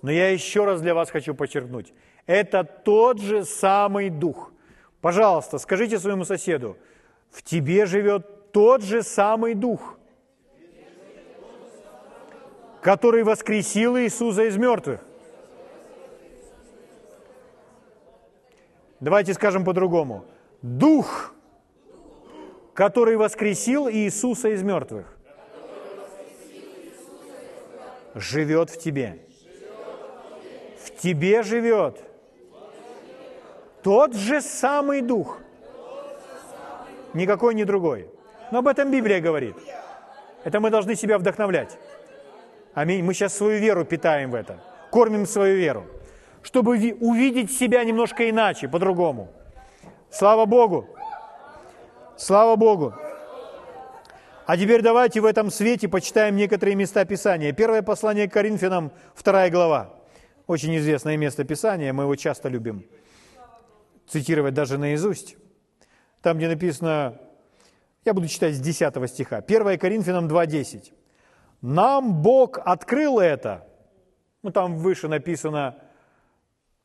[0.00, 1.92] Но я еще раз для вас хочу подчеркнуть.
[2.24, 4.52] Это тот же самый Дух.
[5.02, 6.78] Пожалуйста, скажите своему соседу–
[7.32, 9.98] в тебе живет тот же самый Дух,
[12.82, 15.00] который воскресил Иисуса из мертвых.
[19.00, 20.24] Давайте скажем по-другому.
[20.60, 21.34] Дух,
[22.74, 25.16] который воскресил Иисуса из мертвых,
[28.14, 29.26] живет в тебе.
[30.84, 32.04] В тебе живет
[33.82, 35.41] тот же самый Дух,
[37.14, 38.08] никакой не другой.
[38.50, 39.56] Но об этом Библия говорит.
[40.44, 41.78] Это мы должны себя вдохновлять.
[42.74, 43.04] Аминь.
[43.04, 44.58] Мы сейчас свою веру питаем в это,
[44.90, 45.86] кормим свою веру,
[46.42, 49.30] чтобы увидеть себя немножко иначе, по-другому.
[50.10, 50.88] Слава Богу!
[52.16, 52.94] Слава Богу!
[54.44, 57.52] А теперь давайте в этом свете почитаем некоторые места Писания.
[57.52, 59.94] Первое послание к Коринфянам, вторая глава.
[60.46, 62.84] Очень известное место Писания, мы его часто любим
[64.06, 65.36] цитировать даже наизусть.
[66.22, 67.18] Там, где написано,
[68.04, 70.92] я буду читать с 10 стиха, 1 Коринфянам 2.10.
[71.60, 73.66] «Нам Бог открыл это».
[74.42, 75.76] Ну, там выше написано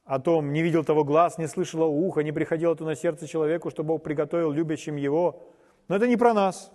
[0.05, 3.69] о том, не видел того глаз, не слышало ухо, не приходило то на сердце человеку,
[3.71, 5.43] что Бог приготовил любящим его.
[5.87, 6.71] Но это не про нас.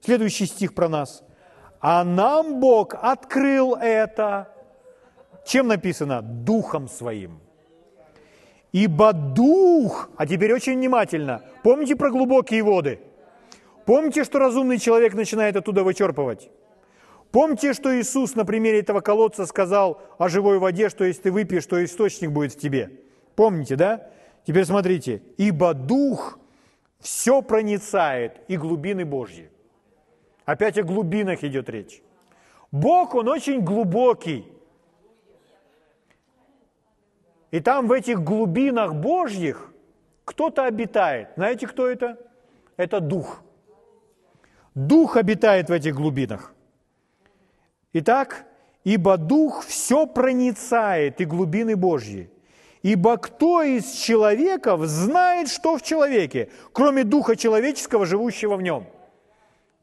[0.00, 1.24] Следующий стих про нас.
[1.80, 4.48] А нам Бог открыл это.
[5.46, 6.20] Чем написано?
[6.22, 7.40] Духом своим.
[8.72, 13.00] Ибо дух, а теперь очень внимательно, помните про глубокие воды?
[13.86, 16.50] Помните, что разумный человек начинает оттуда вычерпывать?
[17.30, 21.66] Помните, что Иисус на примере этого колодца сказал о живой воде, что если ты выпьешь,
[21.66, 22.90] то источник будет в тебе?
[23.34, 24.10] Помните, да?
[24.46, 25.22] Теперь смотрите.
[25.36, 26.38] Ибо дух
[27.00, 29.50] все проницает и глубины Божьи.
[30.44, 32.02] Опять о глубинах идет речь.
[32.72, 34.46] Бог, Он очень глубокий.
[37.50, 39.72] И там в этих глубинах Божьих
[40.24, 41.28] кто-то обитает.
[41.36, 42.18] Знаете, кто это?
[42.76, 43.42] Это Дух.
[44.74, 46.54] Дух обитает в этих глубинах.
[47.92, 48.44] Итак,
[48.84, 52.30] ибо Дух все проницает и глубины Божьи.
[52.82, 58.86] Ибо кто из человеков знает, что в человеке, кроме Духа человеческого, живущего в нем–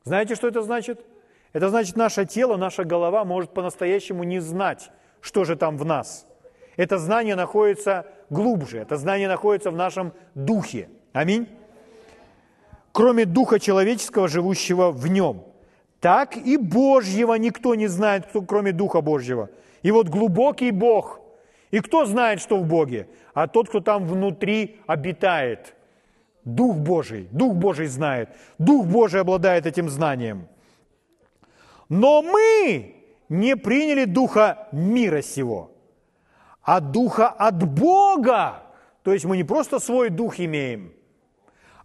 [0.06, 1.04] знаете, что это значит?
[1.52, 6.28] Это значит, наше тело, наша голова может по-настоящему не знать, что же там в нас.
[6.78, 10.90] Это знание находится глубже, это знание находится в нашем духе.
[11.14, 11.48] Аминь.
[12.92, 15.44] Кроме духа человеческого, живущего в нем.
[16.00, 19.50] Так и Божьего никто не знает, кто, кроме Духа Божьего.
[19.82, 21.20] И вот глубокий Бог.
[21.72, 23.08] И кто знает, что в Боге?
[23.34, 25.76] А тот, кто там внутри обитает.
[26.44, 30.48] Дух Божий, Дух Божий знает, Дух Божий обладает этим знанием.
[31.90, 32.96] Но мы
[33.30, 35.72] не приняли Духа мира сего,
[36.66, 38.64] а Духа от Бога.
[39.04, 40.92] То есть мы не просто свой Дух имеем,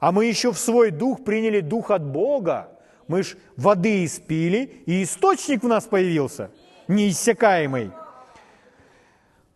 [0.00, 2.68] а мы еще в свой Дух приняли Дух от Бога.
[3.06, 6.50] Мы ж воды испили, и источник в нас появился,
[6.88, 7.90] неиссякаемый.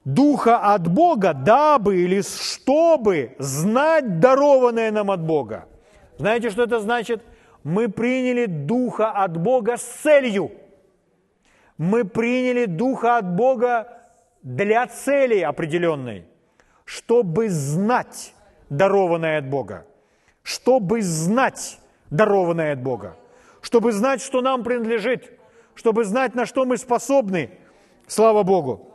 [0.05, 5.67] Духа от Бога, дабы или чтобы знать дарованное нам от Бога.
[6.19, 7.23] Знаете, что это значит?
[7.63, 10.53] Мы приняли Духа от Бога с целью.
[11.79, 14.04] Мы приняли Духа от Бога
[14.45, 16.25] для цели определенной,
[16.85, 18.33] чтобы знать
[18.71, 19.87] дарованное от Бога.
[20.45, 21.81] Чтобы знать
[22.11, 23.17] дарованное от Бога.
[23.61, 25.33] Чтобы знать, что нам принадлежит.
[25.75, 27.51] Чтобы знать, на что мы способны.
[28.07, 28.95] Слава Богу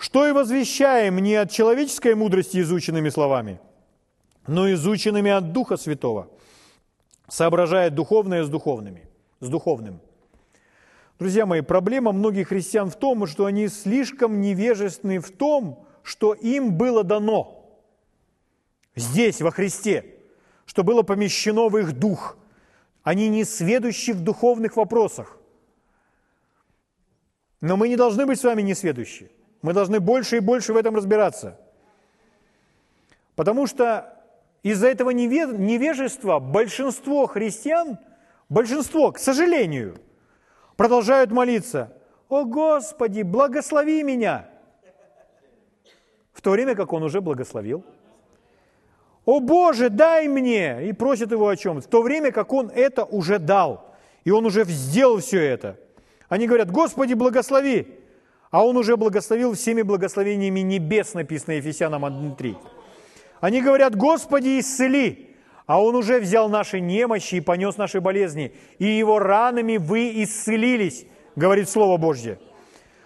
[0.00, 3.60] что и возвещаем не от человеческой мудрости изученными словами,
[4.46, 6.30] но изученными от Духа Святого,
[7.28, 9.08] соображая духовное с духовными,
[9.40, 10.00] с духовным.
[11.20, 16.72] Друзья мои, проблема многих христиан в том, что они слишком невежественны в том, что им
[16.78, 17.78] было дано
[18.96, 20.14] здесь, во Христе,
[20.64, 22.38] что было помещено в их дух.
[23.02, 25.36] Они не сведущи в духовных вопросах.
[27.60, 29.30] Но мы не должны быть с вами несведущи.
[29.60, 31.60] Мы должны больше и больше в этом разбираться.
[33.36, 34.16] Потому что
[34.62, 37.98] из-за этого невежества большинство христиан,
[38.48, 40.00] большинство, к сожалению,
[40.80, 41.92] продолжают молиться,
[42.30, 44.48] «О Господи, благослови меня!»
[46.32, 47.84] В то время, как Он уже благословил.
[49.26, 51.82] «О Боже, дай мне!» И просит Его о чем?
[51.82, 53.94] В то время, как Он это уже дал.
[54.24, 55.76] И Он уже сделал все это.
[56.30, 57.98] Они говорят, «Господи, благослови!»
[58.50, 62.56] а он уже благословил всеми благословениями небес, написано Ефесянам 1.3.
[63.40, 65.29] Они говорят, Господи, исцели,
[65.70, 71.06] а он уже взял наши немощи и понес наши болезни, и его ранами вы исцелились,
[71.36, 72.40] говорит Слово Божье.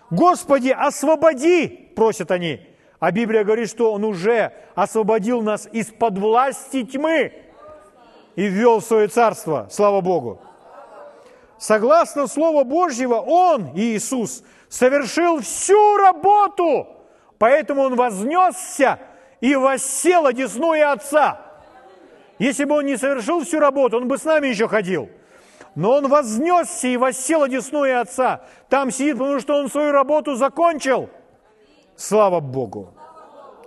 [0.09, 2.63] Господи, освободи, просят они.
[3.01, 7.35] А Библия говорит, что Он уже освободил нас из-под власти тьмы
[8.35, 9.69] и ввел в свое царство.
[9.71, 10.41] Слава Богу.
[11.59, 16.89] Согласно Слову Божьего, Он, Иисус, совершил всю работу,
[17.37, 19.01] поэтому Он вознесся
[19.43, 21.44] и воссел одесную Отца.
[22.39, 25.09] Если бы Он не совершил всю работу, Он бы с нами еще ходил.
[25.75, 28.43] Но Он вознесся и воссел одесную Отца.
[28.69, 31.09] Там сидит, потому что Он свою работу закончил.
[31.97, 32.95] Слава Богу!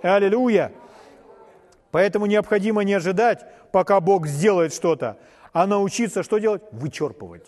[0.02, 0.72] Аллилуйя!
[1.90, 5.16] Поэтому необходимо не ожидать, пока Бог сделает что-то,
[5.52, 6.62] а научиться что делать?
[6.70, 7.46] Вычерпывать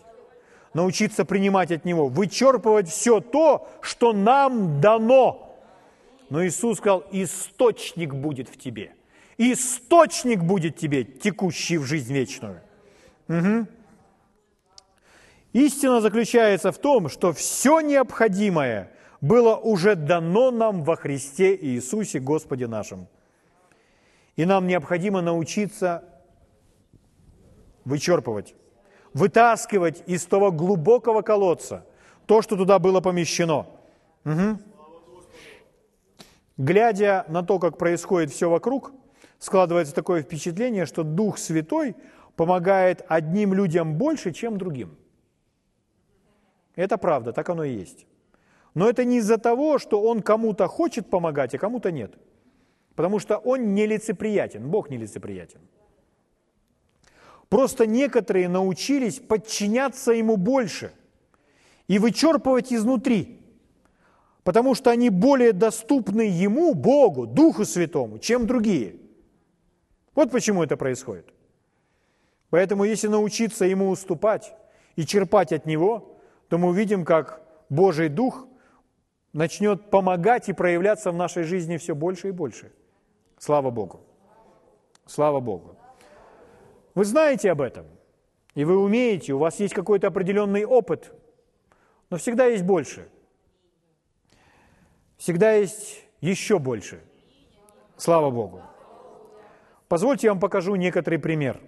[0.74, 5.56] научиться принимать от Него, вычерпывать все то, что нам дано.
[6.28, 8.92] Но Иисус сказал, источник будет в тебе.
[9.42, 12.60] Источник будет тебе, текущий в жизнь вечную.
[13.26, 13.66] Угу.
[15.54, 22.66] Истина заключается в том, что все необходимое было уже дано нам во Христе Иисусе Господе
[22.66, 23.08] нашем.
[24.36, 26.04] И нам необходимо научиться
[27.86, 28.54] вычерпывать,
[29.14, 31.86] вытаскивать из того глубокого колодца
[32.26, 33.68] то, что туда было помещено.
[34.26, 34.58] Угу.
[36.58, 38.92] Глядя на то, как происходит все вокруг,
[39.40, 41.96] складывается такое впечатление, что Дух Святой
[42.36, 44.96] помогает одним людям больше, чем другим.
[46.76, 48.06] Это правда, так оно и есть.
[48.74, 52.14] Но это не из-за того, что он кому-то хочет помогать, а кому-то нет.
[52.94, 55.60] Потому что он нелицеприятен, Бог нелицеприятен.
[57.48, 60.92] Просто некоторые научились подчиняться ему больше
[61.88, 63.40] и вычерпывать изнутри,
[64.44, 68.99] потому что они более доступны ему, Богу, Духу Святому, чем другие.
[70.20, 71.32] Вот почему это происходит.
[72.50, 74.54] Поэтому если научиться ему уступать
[74.94, 77.40] и черпать от него, то мы увидим, как
[77.70, 78.46] Божий Дух
[79.32, 82.70] начнет помогать и проявляться в нашей жизни все больше и больше.
[83.38, 84.02] Слава Богу.
[85.06, 85.74] Слава Богу.
[86.94, 87.86] Вы знаете об этом,
[88.54, 91.14] и вы умеете, у вас есть какой-то определенный опыт,
[92.10, 93.08] но всегда есть больше.
[95.16, 97.02] Всегда есть еще больше.
[97.96, 98.60] Слава Богу.
[99.90, 101.60] Позвольте я вам покажу некоторый пример.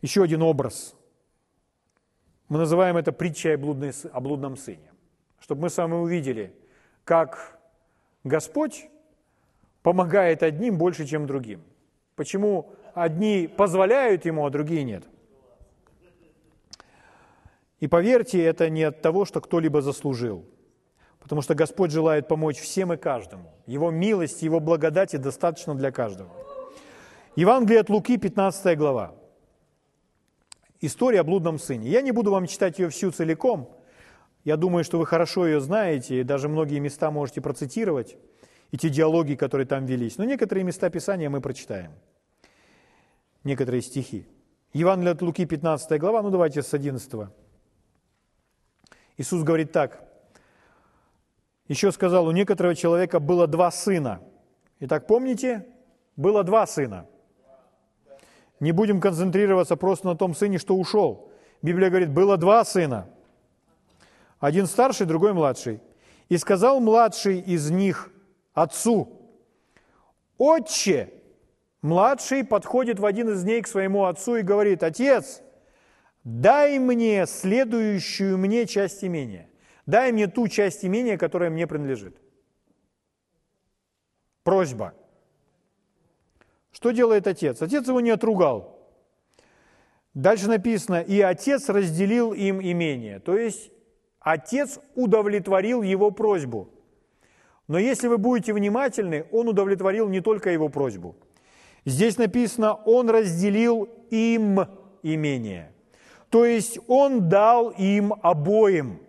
[0.00, 0.96] Еще один образ.
[2.48, 4.90] Мы называем это притчей о блудном сыне.
[5.38, 6.56] Чтобы мы с вами увидели,
[7.04, 7.60] как
[8.24, 8.88] Господь
[9.82, 11.62] помогает одним больше, чем другим.
[12.16, 15.04] Почему одни позволяют ему, а другие нет.
[17.80, 20.46] И поверьте, это не от того, что кто-либо заслужил.
[21.24, 23.50] Потому что Господь желает помочь всем и каждому.
[23.66, 26.30] Его милость, Его благодати достаточно для каждого.
[27.34, 29.14] Евангелие от Луки, 15 глава.
[30.82, 31.88] История о блудном сыне.
[31.88, 33.74] Я не буду вам читать ее всю целиком.
[34.44, 38.18] Я думаю, что вы хорошо ее знаете, и даже многие места можете процитировать
[38.70, 40.18] и те диалоги, которые там велись.
[40.18, 41.92] Но некоторые места Писания мы прочитаем.
[43.44, 44.26] Некоторые стихи.
[44.74, 47.30] Евангелие от Луки, 15 глава, ну давайте с 11.
[49.16, 50.03] Иисус говорит так.
[51.68, 54.20] Еще сказал, у некоторого человека было два сына.
[54.80, 55.66] Итак, помните,
[56.16, 57.06] было два сына.
[58.60, 61.30] Не будем концентрироваться просто на том сыне, что ушел.
[61.62, 63.08] Библия говорит, было два сына.
[64.40, 65.80] Один старший, другой младший.
[66.28, 68.10] И сказал младший из них
[68.52, 69.24] отцу,
[70.38, 71.10] «Отче!»
[71.82, 75.42] Младший подходит в один из дней к своему отцу и говорит, «Отец,
[76.24, 79.48] дай мне следующую мне часть имения.
[79.86, 82.16] Дай мне ту часть имения, которая мне принадлежит».
[84.42, 84.94] Просьба.
[86.70, 87.62] Что делает отец?
[87.62, 88.74] Отец его не отругал.
[90.12, 93.18] Дальше написано, и отец разделил им имение.
[93.20, 93.70] То есть
[94.20, 96.70] отец удовлетворил его просьбу.
[97.66, 101.16] Но если вы будете внимательны, он удовлетворил не только его просьбу.
[101.84, 104.60] Здесь написано, он разделил им
[105.02, 105.72] имение.
[106.30, 109.00] То есть он дал им обоим.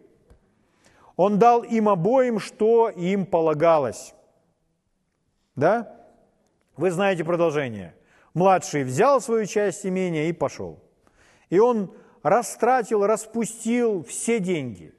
[1.15, 4.13] Он дал им обоим, что им полагалось.
[5.55, 5.95] Да?
[6.75, 7.95] Вы знаете продолжение.
[8.33, 10.83] Младший взял свою часть имения и пошел.
[11.49, 14.93] И он растратил, распустил все деньги.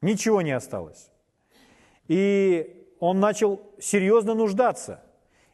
[0.00, 1.10] Ничего не осталось.
[2.08, 5.02] И он начал серьезно нуждаться.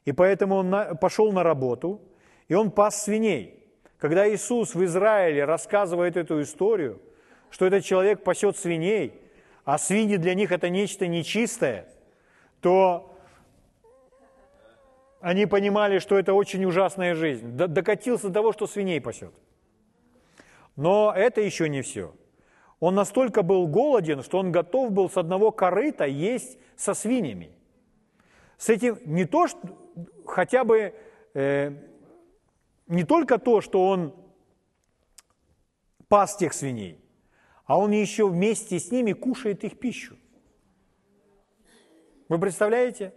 [0.07, 2.01] И поэтому он пошел на работу,
[2.49, 3.67] и он пас свиней.
[3.99, 7.01] Когда Иисус в Израиле рассказывает эту историю,
[7.51, 9.24] что этот человек пасет свиней,
[9.65, 11.89] а свиньи для них это нечто нечистое,
[12.61, 13.17] то
[15.21, 17.53] они понимали, что это очень ужасная жизнь.
[17.53, 19.33] Докатился до того, что свиней пасет.
[20.77, 22.15] Но это еще не все.
[22.81, 27.57] Он настолько был голоден, что он готов был с одного корыта есть со свиньями.
[28.59, 29.61] С этим не то, что
[30.27, 30.95] хотя бы
[31.33, 31.73] э,
[32.87, 34.15] не только то, что он
[36.09, 37.04] пас тех свиней,
[37.67, 40.17] а он еще вместе с ними кушает их пищу.
[42.29, 43.13] Вы представляете?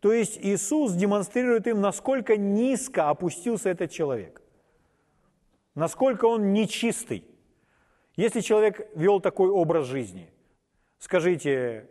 [0.00, 4.42] То есть Иисус демонстрирует им, насколько низко опустился этот человек,
[5.74, 7.24] насколько он нечистый.
[8.14, 10.30] Если человек вел такой образ жизни,
[10.98, 11.90] скажите,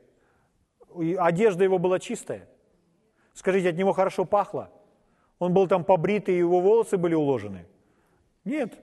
[1.20, 2.48] одежда его была чистая?
[3.34, 4.72] Скажите, от него хорошо пахло?
[5.38, 7.68] Он был там побритый, его волосы были уложены?
[8.46, 8.80] Нет.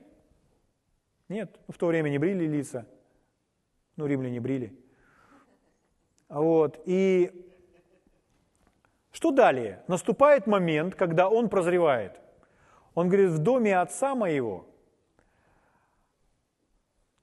[1.33, 2.85] Нет, в то время не брили лица.
[3.95, 4.71] Ну, римляне брили.
[6.29, 6.79] Вот.
[6.85, 7.49] И
[9.11, 9.83] что далее?
[9.87, 12.21] Наступает момент, когда он прозревает.
[12.93, 14.67] Он говорит, в доме отца моего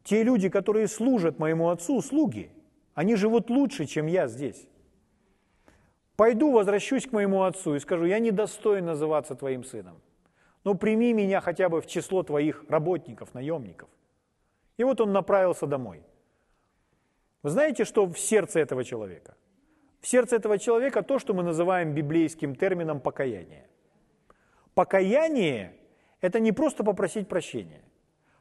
[0.02, 2.50] те люди, которые служат моему отцу, слуги,
[2.94, 4.66] они живут лучше, чем я здесь.
[6.16, 10.00] Пойду, возвращусь к моему отцу и скажу, я не достоин называться твоим сыном,
[10.64, 13.88] но прими меня хотя бы в число твоих работников, наемников.
[14.80, 16.02] И вот он направился домой.
[17.42, 19.34] Вы знаете, что в сердце этого человека?
[20.00, 23.66] В сердце этого человека то, что мы называем библейским термином покаяние.
[24.72, 25.74] Покаяние–
[26.22, 27.82] это не просто попросить прощения.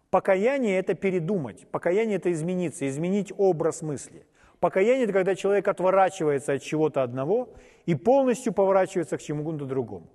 [0.09, 1.67] Покаяние– это передумать.
[1.71, 4.25] Покаяние– это измениться, изменить образ мысли.
[4.61, 7.49] Покаяние– это когда человек отворачивается от чего-то одного
[7.85, 10.07] и полностью поворачивается к чему-то другому.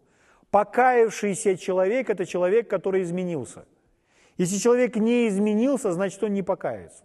[0.50, 3.66] Покаявшийся человек– это человек, который изменился.
[4.37, 7.05] Если человек не изменился, значит, он не покается.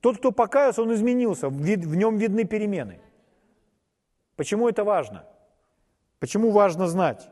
[0.00, 3.00] Тот, кто покаялся, он изменился, в нем видны перемены.
[4.36, 5.24] Почему это важно?
[6.20, 7.28] Почему важно знать?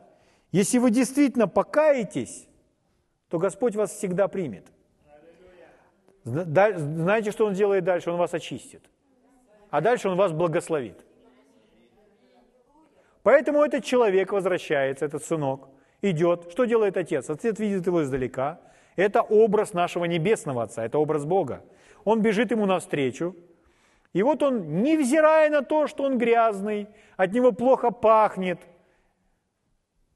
[0.51, 2.47] Если вы действительно покаетесь,
[3.29, 4.65] то Господь вас всегда примет.
[6.23, 8.11] Знаете, что Он делает дальше?
[8.11, 8.83] Он вас очистит.
[9.69, 11.05] А дальше Он вас благословит.
[13.23, 15.69] Поэтому этот человек возвращается, этот сынок,
[16.11, 16.47] идет.
[16.51, 17.29] Что делает отец?
[17.29, 18.59] Отец видит его издалека.
[18.95, 21.63] Это образ нашего небесного отца, это образ Бога.
[22.03, 23.35] Он бежит ему навстречу.
[24.13, 26.87] И вот он, невзирая на то, что он грязный,
[27.17, 28.59] от него плохо пахнет,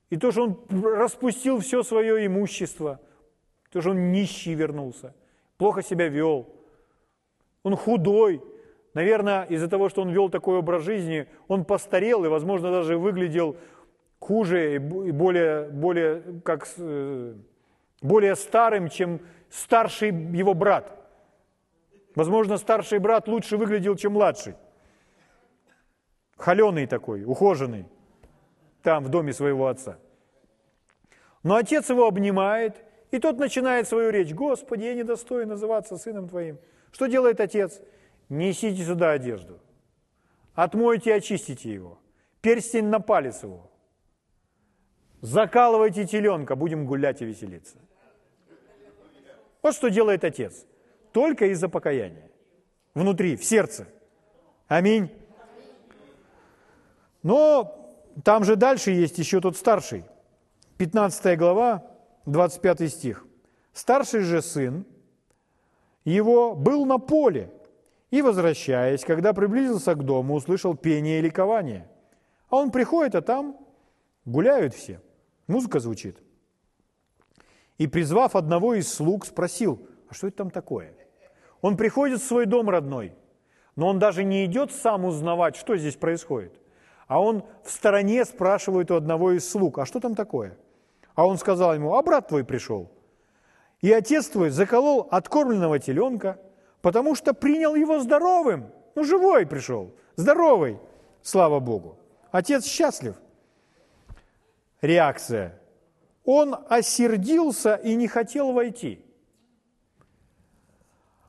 [0.09, 2.99] и то, что он распустил все свое имущество,
[3.71, 5.13] то, что он нищий вернулся,
[5.57, 6.47] плохо себя вел,
[7.63, 8.41] он худой,
[8.93, 13.55] Наверное, из-за того, что он вел такой образ жизни, он постарел и, возможно, даже выглядел
[14.19, 17.33] хуже и более, более, как, э,
[18.01, 20.95] более старым, чем старший его брат.
[22.15, 24.55] Возможно, старший брат лучше выглядел, чем младший.
[26.37, 27.85] Холеный такой, ухоженный,
[28.83, 29.97] там, в доме своего отца.
[31.43, 34.33] Но отец его обнимает, и тот начинает свою речь.
[34.33, 36.59] «Господи, я недостоин называться сыном твоим».
[36.91, 37.81] Что делает отец?
[38.29, 39.59] «Несите сюда одежду,
[40.53, 41.99] отмойте и очистите его,
[42.41, 43.68] перстень на палец его,
[45.21, 47.77] закалывайте теленка, будем гулять и веселиться».
[49.61, 50.65] Вот что делает отец
[51.11, 52.29] только из-за покаяния.
[52.93, 53.87] Внутри, в сердце.
[54.67, 55.11] Аминь.
[57.23, 57.75] Но
[58.23, 60.05] там же дальше есть еще тот старший.
[60.77, 61.83] 15 глава,
[62.25, 63.25] 25 стих.
[63.73, 64.85] Старший же сын
[66.05, 67.51] его был на поле,
[68.11, 71.87] и, возвращаясь, когда приблизился к дому, услышал пение и ликование.
[72.49, 73.57] А он приходит, а там
[74.25, 75.01] гуляют все,
[75.49, 76.17] музыка звучит.
[77.77, 80.93] И, призвав одного из слуг, спросил, а что это там такое?
[81.61, 83.13] Он приходит в свой дом родной,
[83.75, 86.53] но он даже не идет сам узнавать, что здесь происходит.
[87.07, 90.57] А он в стороне спрашивает у одного из слуг, а что там такое?
[91.15, 92.91] А он сказал ему, а брат твой пришел.
[93.81, 96.39] И отец твой заколол откормленного теленка,
[96.81, 98.71] потому что принял его здоровым.
[98.95, 100.79] Ну, живой пришел, здоровый,
[101.21, 101.97] слава Богу.
[102.31, 103.15] Отец счастлив.
[104.81, 105.59] Реакция.
[106.23, 109.05] Он осердился и не хотел войти.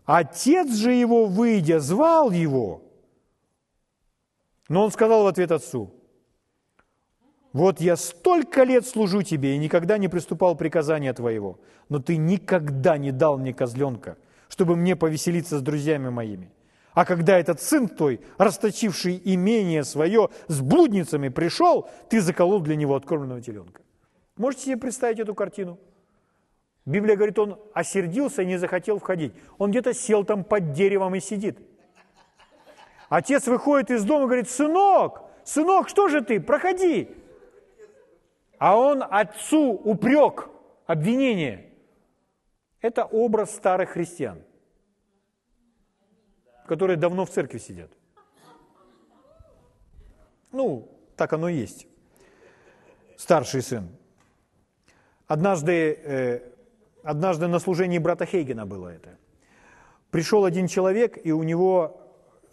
[0.05, 2.83] Отец же его, выйдя, звал его.
[4.69, 5.93] Но он сказал в ответ отцу,
[7.53, 12.97] вот я столько лет служу тебе и никогда не приступал приказания твоего, но ты никогда
[12.97, 14.17] не дал мне козленка,
[14.49, 16.53] чтобы мне повеселиться с друзьями моими.
[16.95, 22.97] А когда этот сын твой, расточивший имение свое с блудницами, пришел, ты заколол для него
[22.97, 23.83] откормленного теленка.
[24.37, 25.79] Можете себе представить эту картину?
[26.87, 29.33] Библия говорит, он осердился и не захотел входить.
[29.59, 31.59] Он где-то сел там под деревом и сидит.
[33.09, 37.09] Отец выходит из дома и говорит, сынок, сынок, что же ты, проходи.
[38.59, 40.49] А он отцу упрек,
[40.87, 41.73] обвинение.
[42.81, 44.43] Это образ старых христиан,
[46.71, 47.91] которые давно в церкви сидят.
[50.53, 51.87] Ну, так оно и есть.
[53.17, 53.89] Старший сын.
[55.27, 55.73] Однажды
[56.05, 56.51] э,
[57.03, 59.19] Однажды на служении брата Хейгена было это.
[60.11, 62.01] Пришел один человек, и у него,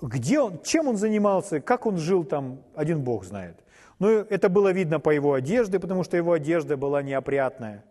[0.01, 3.57] где он, чем он занимался, как он жил там, один Бог знает.
[3.99, 7.83] Но это было видно по его одежде, потому что его одежда была неопрятная.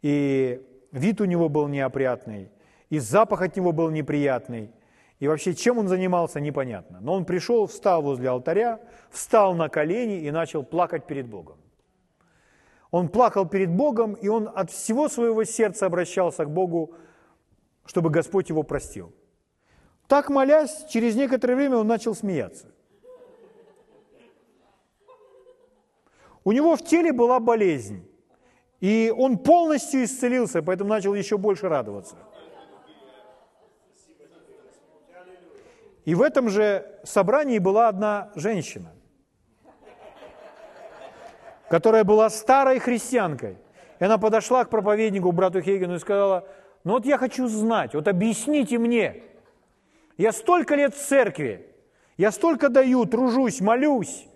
[0.00, 0.60] И
[0.92, 2.50] вид у него был неопрятный,
[2.88, 4.70] и запах от него был неприятный.
[5.24, 6.98] И вообще, чем он занимался, непонятно.
[7.00, 8.78] Но он пришел, встал возле алтаря,
[9.10, 11.56] встал на колени и начал плакать перед Богом.
[12.90, 16.92] Он плакал перед Богом, и он от всего своего сердца обращался к Богу,
[17.86, 19.14] чтобы Господь его простил.
[20.08, 22.66] Так молясь, через некоторое время он начал смеяться.
[26.44, 28.06] У него в теле была болезнь,
[28.80, 32.16] и он полностью исцелился, поэтому начал еще больше радоваться.
[36.04, 38.92] И в этом же собрании была одна женщина,
[41.68, 43.56] которая была старой христианкой.
[43.98, 46.46] И она подошла к проповеднику, брату Хейгену, и сказала,
[46.82, 49.22] ну вот я хочу знать, вот объясните мне,
[50.18, 51.66] я столько лет в церкви,
[52.16, 54.26] я столько даю, тружусь, молюсь,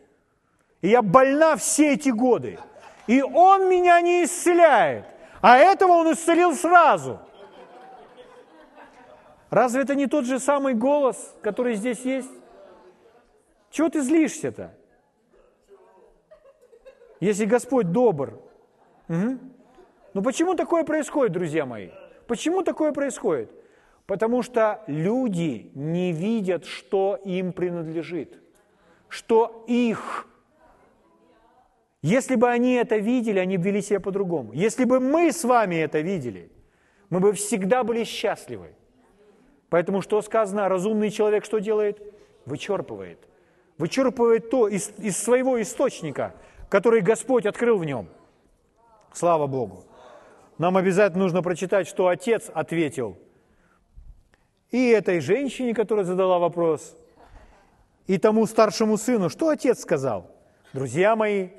[0.80, 2.58] и я больна все эти годы.
[3.06, 5.04] И Он меня не исцеляет.
[5.40, 7.20] А этого Он исцелил сразу.
[9.50, 12.30] Разве это не тот же самый голос, который здесь есть?
[13.70, 14.74] Чего ты злишься-то?
[17.20, 18.40] Если Господь добр.
[19.08, 19.38] Угу.
[20.14, 21.90] Ну почему такое происходит, друзья мои?
[22.26, 23.50] Почему такое происходит?
[24.06, 28.38] Потому что люди не видят, что им принадлежит,
[29.08, 30.26] что их.
[32.00, 34.52] Если бы они это видели, они бы вели себя по-другому.
[34.52, 36.50] Если бы мы с вами это видели,
[37.10, 38.74] мы бы всегда были счастливы.
[39.70, 42.02] Поэтому что сказано, разумный человек что делает?
[42.46, 43.18] Вычерпывает.
[43.76, 46.34] Вычерпывает то из, из своего источника,
[46.68, 48.08] который Господь открыл в нем.
[49.12, 49.84] Слава Богу.
[50.58, 53.16] Нам обязательно нужно прочитать, что Отец ответил
[54.70, 56.96] и этой женщине, которая задала вопрос,
[58.06, 59.28] и тому старшему сыну.
[59.28, 60.30] Что Отец сказал?
[60.72, 61.50] Друзья мои,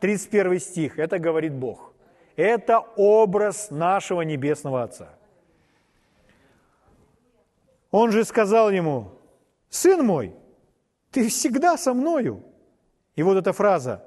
[0.00, 1.92] 31 стих, это говорит Бог.
[2.36, 5.08] Это образ нашего Небесного Отца.
[7.90, 9.12] Он же сказал ему,
[9.70, 10.34] «Сын мой,
[11.10, 12.42] ты всегда со мною».
[13.16, 14.04] И вот эта фраза,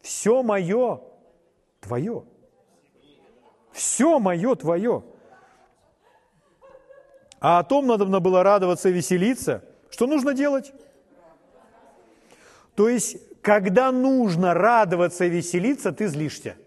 [0.00, 1.00] «Все мое
[1.80, 2.24] твое».
[3.72, 5.04] Все мое твое.
[7.40, 9.62] А о том надо было радоваться и веселиться.
[9.90, 10.72] Что нужно делать?
[12.74, 16.56] То есть, когда нужно радоваться и веселиться, ты злишься–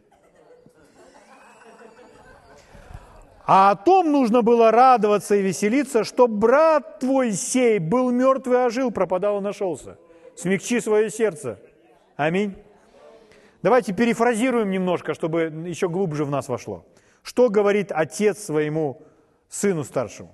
[3.52, 8.70] А о том нужно было радоваться и веселиться, что брат твой сей был мертвый, а
[8.70, 9.98] жил, пропадал и нашелся.
[10.36, 11.60] Смягчи свое сердце.
[12.16, 12.54] Аминь.
[13.64, 16.86] Давайте перефразируем немножко, чтобы еще глубже в нас вошло.
[17.24, 19.02] Что говорит отец своему
[19.48, 20.30] сыну старшему?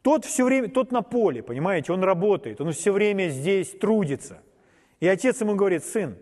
[0.00, 4.38] Тот все время, тот на поле, понимаете, он работает, он все время здесь трудится.
[4.98, 6.16] И отец ему говорит, сын,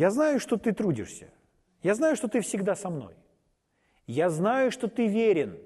[0.00, 1.28] Я знаю, что ты трудишься.
[1.82, 3.12] Я знаю, что ты всегда со мной.
[4.06, 5.58] Я знаю, что ты верен.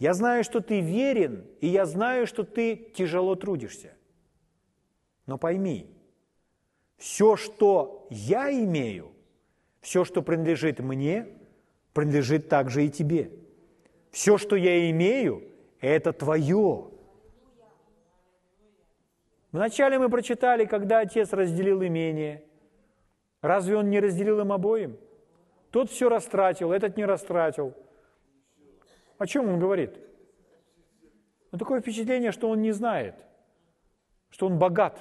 [0.00, 3.92] Я знаю, что ты верен, и я знаю, что ты тяжело трудишься.
[5.26, 5.86] Но пойми,
[6.96, 9.12] все, что я имею,
[9.80, 11.28] все, что принадлежит мне,
[11.92, 13.30] принадлежит также и тебе.
[14.10, 15.44] Все, что я имею,
[15.80, 16.90] это твое.
[19.52, 22.42] Вначале мы прочитали, когда отец разделил имение–
[23.46, 24.96] Разве он не разделил им обоим?
[25.70, 27.74] Тот все растратил, этот не растратил.
[29.18, 29.96] О чем он говорит?
[31.52, 33.14] Ну, такое впечатление, что он не знает,
[34.30, 34.98] что он богат,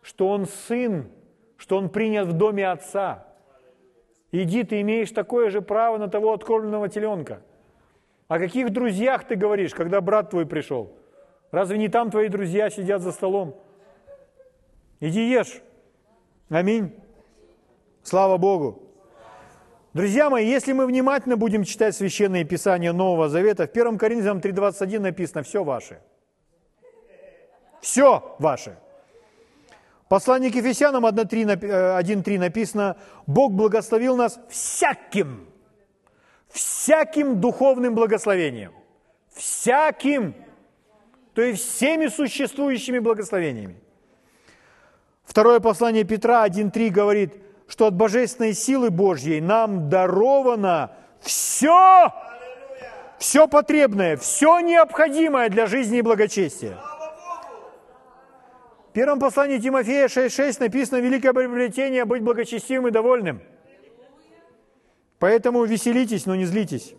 [0.00, 1.10] что он сын,
[1.58, 3.26] что он принят в доме отца.
[4.32, 7.42] Иди, ты имеешь такое же право на того откормленного теленка.
[8.28, 10.90] О каких друзьях ты говоришь, когда брат твой пришел?
[11.50, 13.60] Разве не там твои друзья сидят за столом?
[15.00, 15.60] Иди ешь.
[16.48, 16.94] Аминь.
[18.06, 18.84] Слава Богу!
[19.92, 25.00] Друзья мои, если мы внимательно будем читать Священные Писания Нового Завета, в 1 Коринфянам 3.21
[25.00, 25.98] написано «все ваше».
[27.80, 28.78] Все ваше.
[30.08, 32.96] Послание к Ефесянам 1.3 э, написано
[33.26, 35.48] «Бог благословил нас всяким,
[36.48, 38.72] всяким духовным благословением».
[39.34, 40.36] Всяким,
[41.34, 43.82] то есть всеми существующими благословениями.
[45.24, 47.34] Второе послание Петра 1.3 говорит–
[47.68, 52.12] что от божественной силы Божьей нам даровано все,
[53.18, 56.78] все потребное, все необходимое для жизни и благочестия.
[58.90, 63.42] В первом послании Тимофея 6.6 написано «Великое приобретение– быть благочестивым и довольным».
[65.18, 66.94] Поэтому веселитесь, но не злитесь.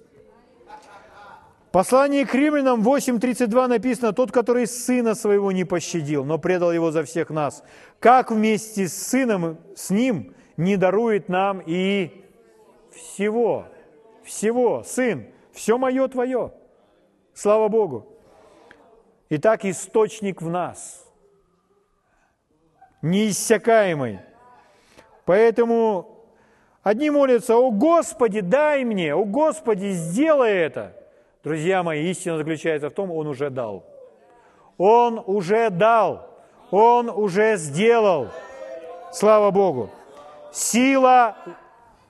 [1.72, 7.03] Послание к римлянам 8.32 написано, «Тот, который сына своего не пощадил, но предал его за
[7.03, 7.63] всех нас,
[7.99, 12.26] как вместе с сыном, с ним не дарует нам и
[12.91, 13.66] всего,
[14.24, 16.51] всего, Сын, все мое Твое.
[17.34, 18.08] Слава Богу.
[19.30, 21.03] Итак, источник в нас.
[23.03, 24.20] неиссякаемой.
[25.26, 26.26] Поэтому
[26.82, 29.14] одни молятся, «О Господи, дай мне!
[29.14, 30.93] О Господи, сделай это!»
[31.43, 33.86] Друзья мои, истина заключается в том, Он уже дал.
[34.78, 36.30] Он уже дал.
[36.72, 38.28] Он уже сделал.
[39.12, 39.89] Слава Богу.
[40.58, 41.38] Сила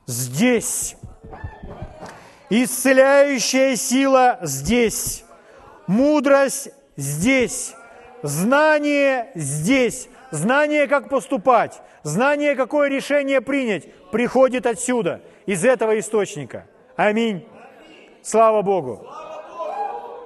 [0.06, 0.96] здесь.
[2.50, 5.26] Исцеляющая сила здесь.
[5.86, 7.76] Мудрость здесь.
[8.24, 10.08] Знание здесь.
[10.32, 11.82] Знание, как поступать.
[12.04, 16.68] Знание, какое решение принять, приходит отсюда, из этого источника.
[16.96, 17.46] Аминь.
[18.22, 19.06] Слава Богу.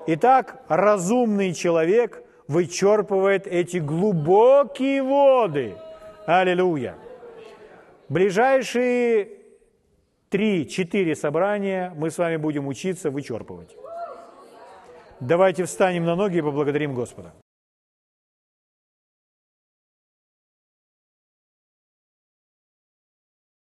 [0.06, 5.76] Итак, разумный человек вычерпывает эти глубокие воды.
[6.28, 6.96] Аллилуйя.
[8.12, 9.30] Ближайшие
[10.28, 13.74] три-четыре собрания мы с вами будем учиться вычерпывать.
[15.22, 17.34] Давайте встанем на ноги и поблагодарим Господа.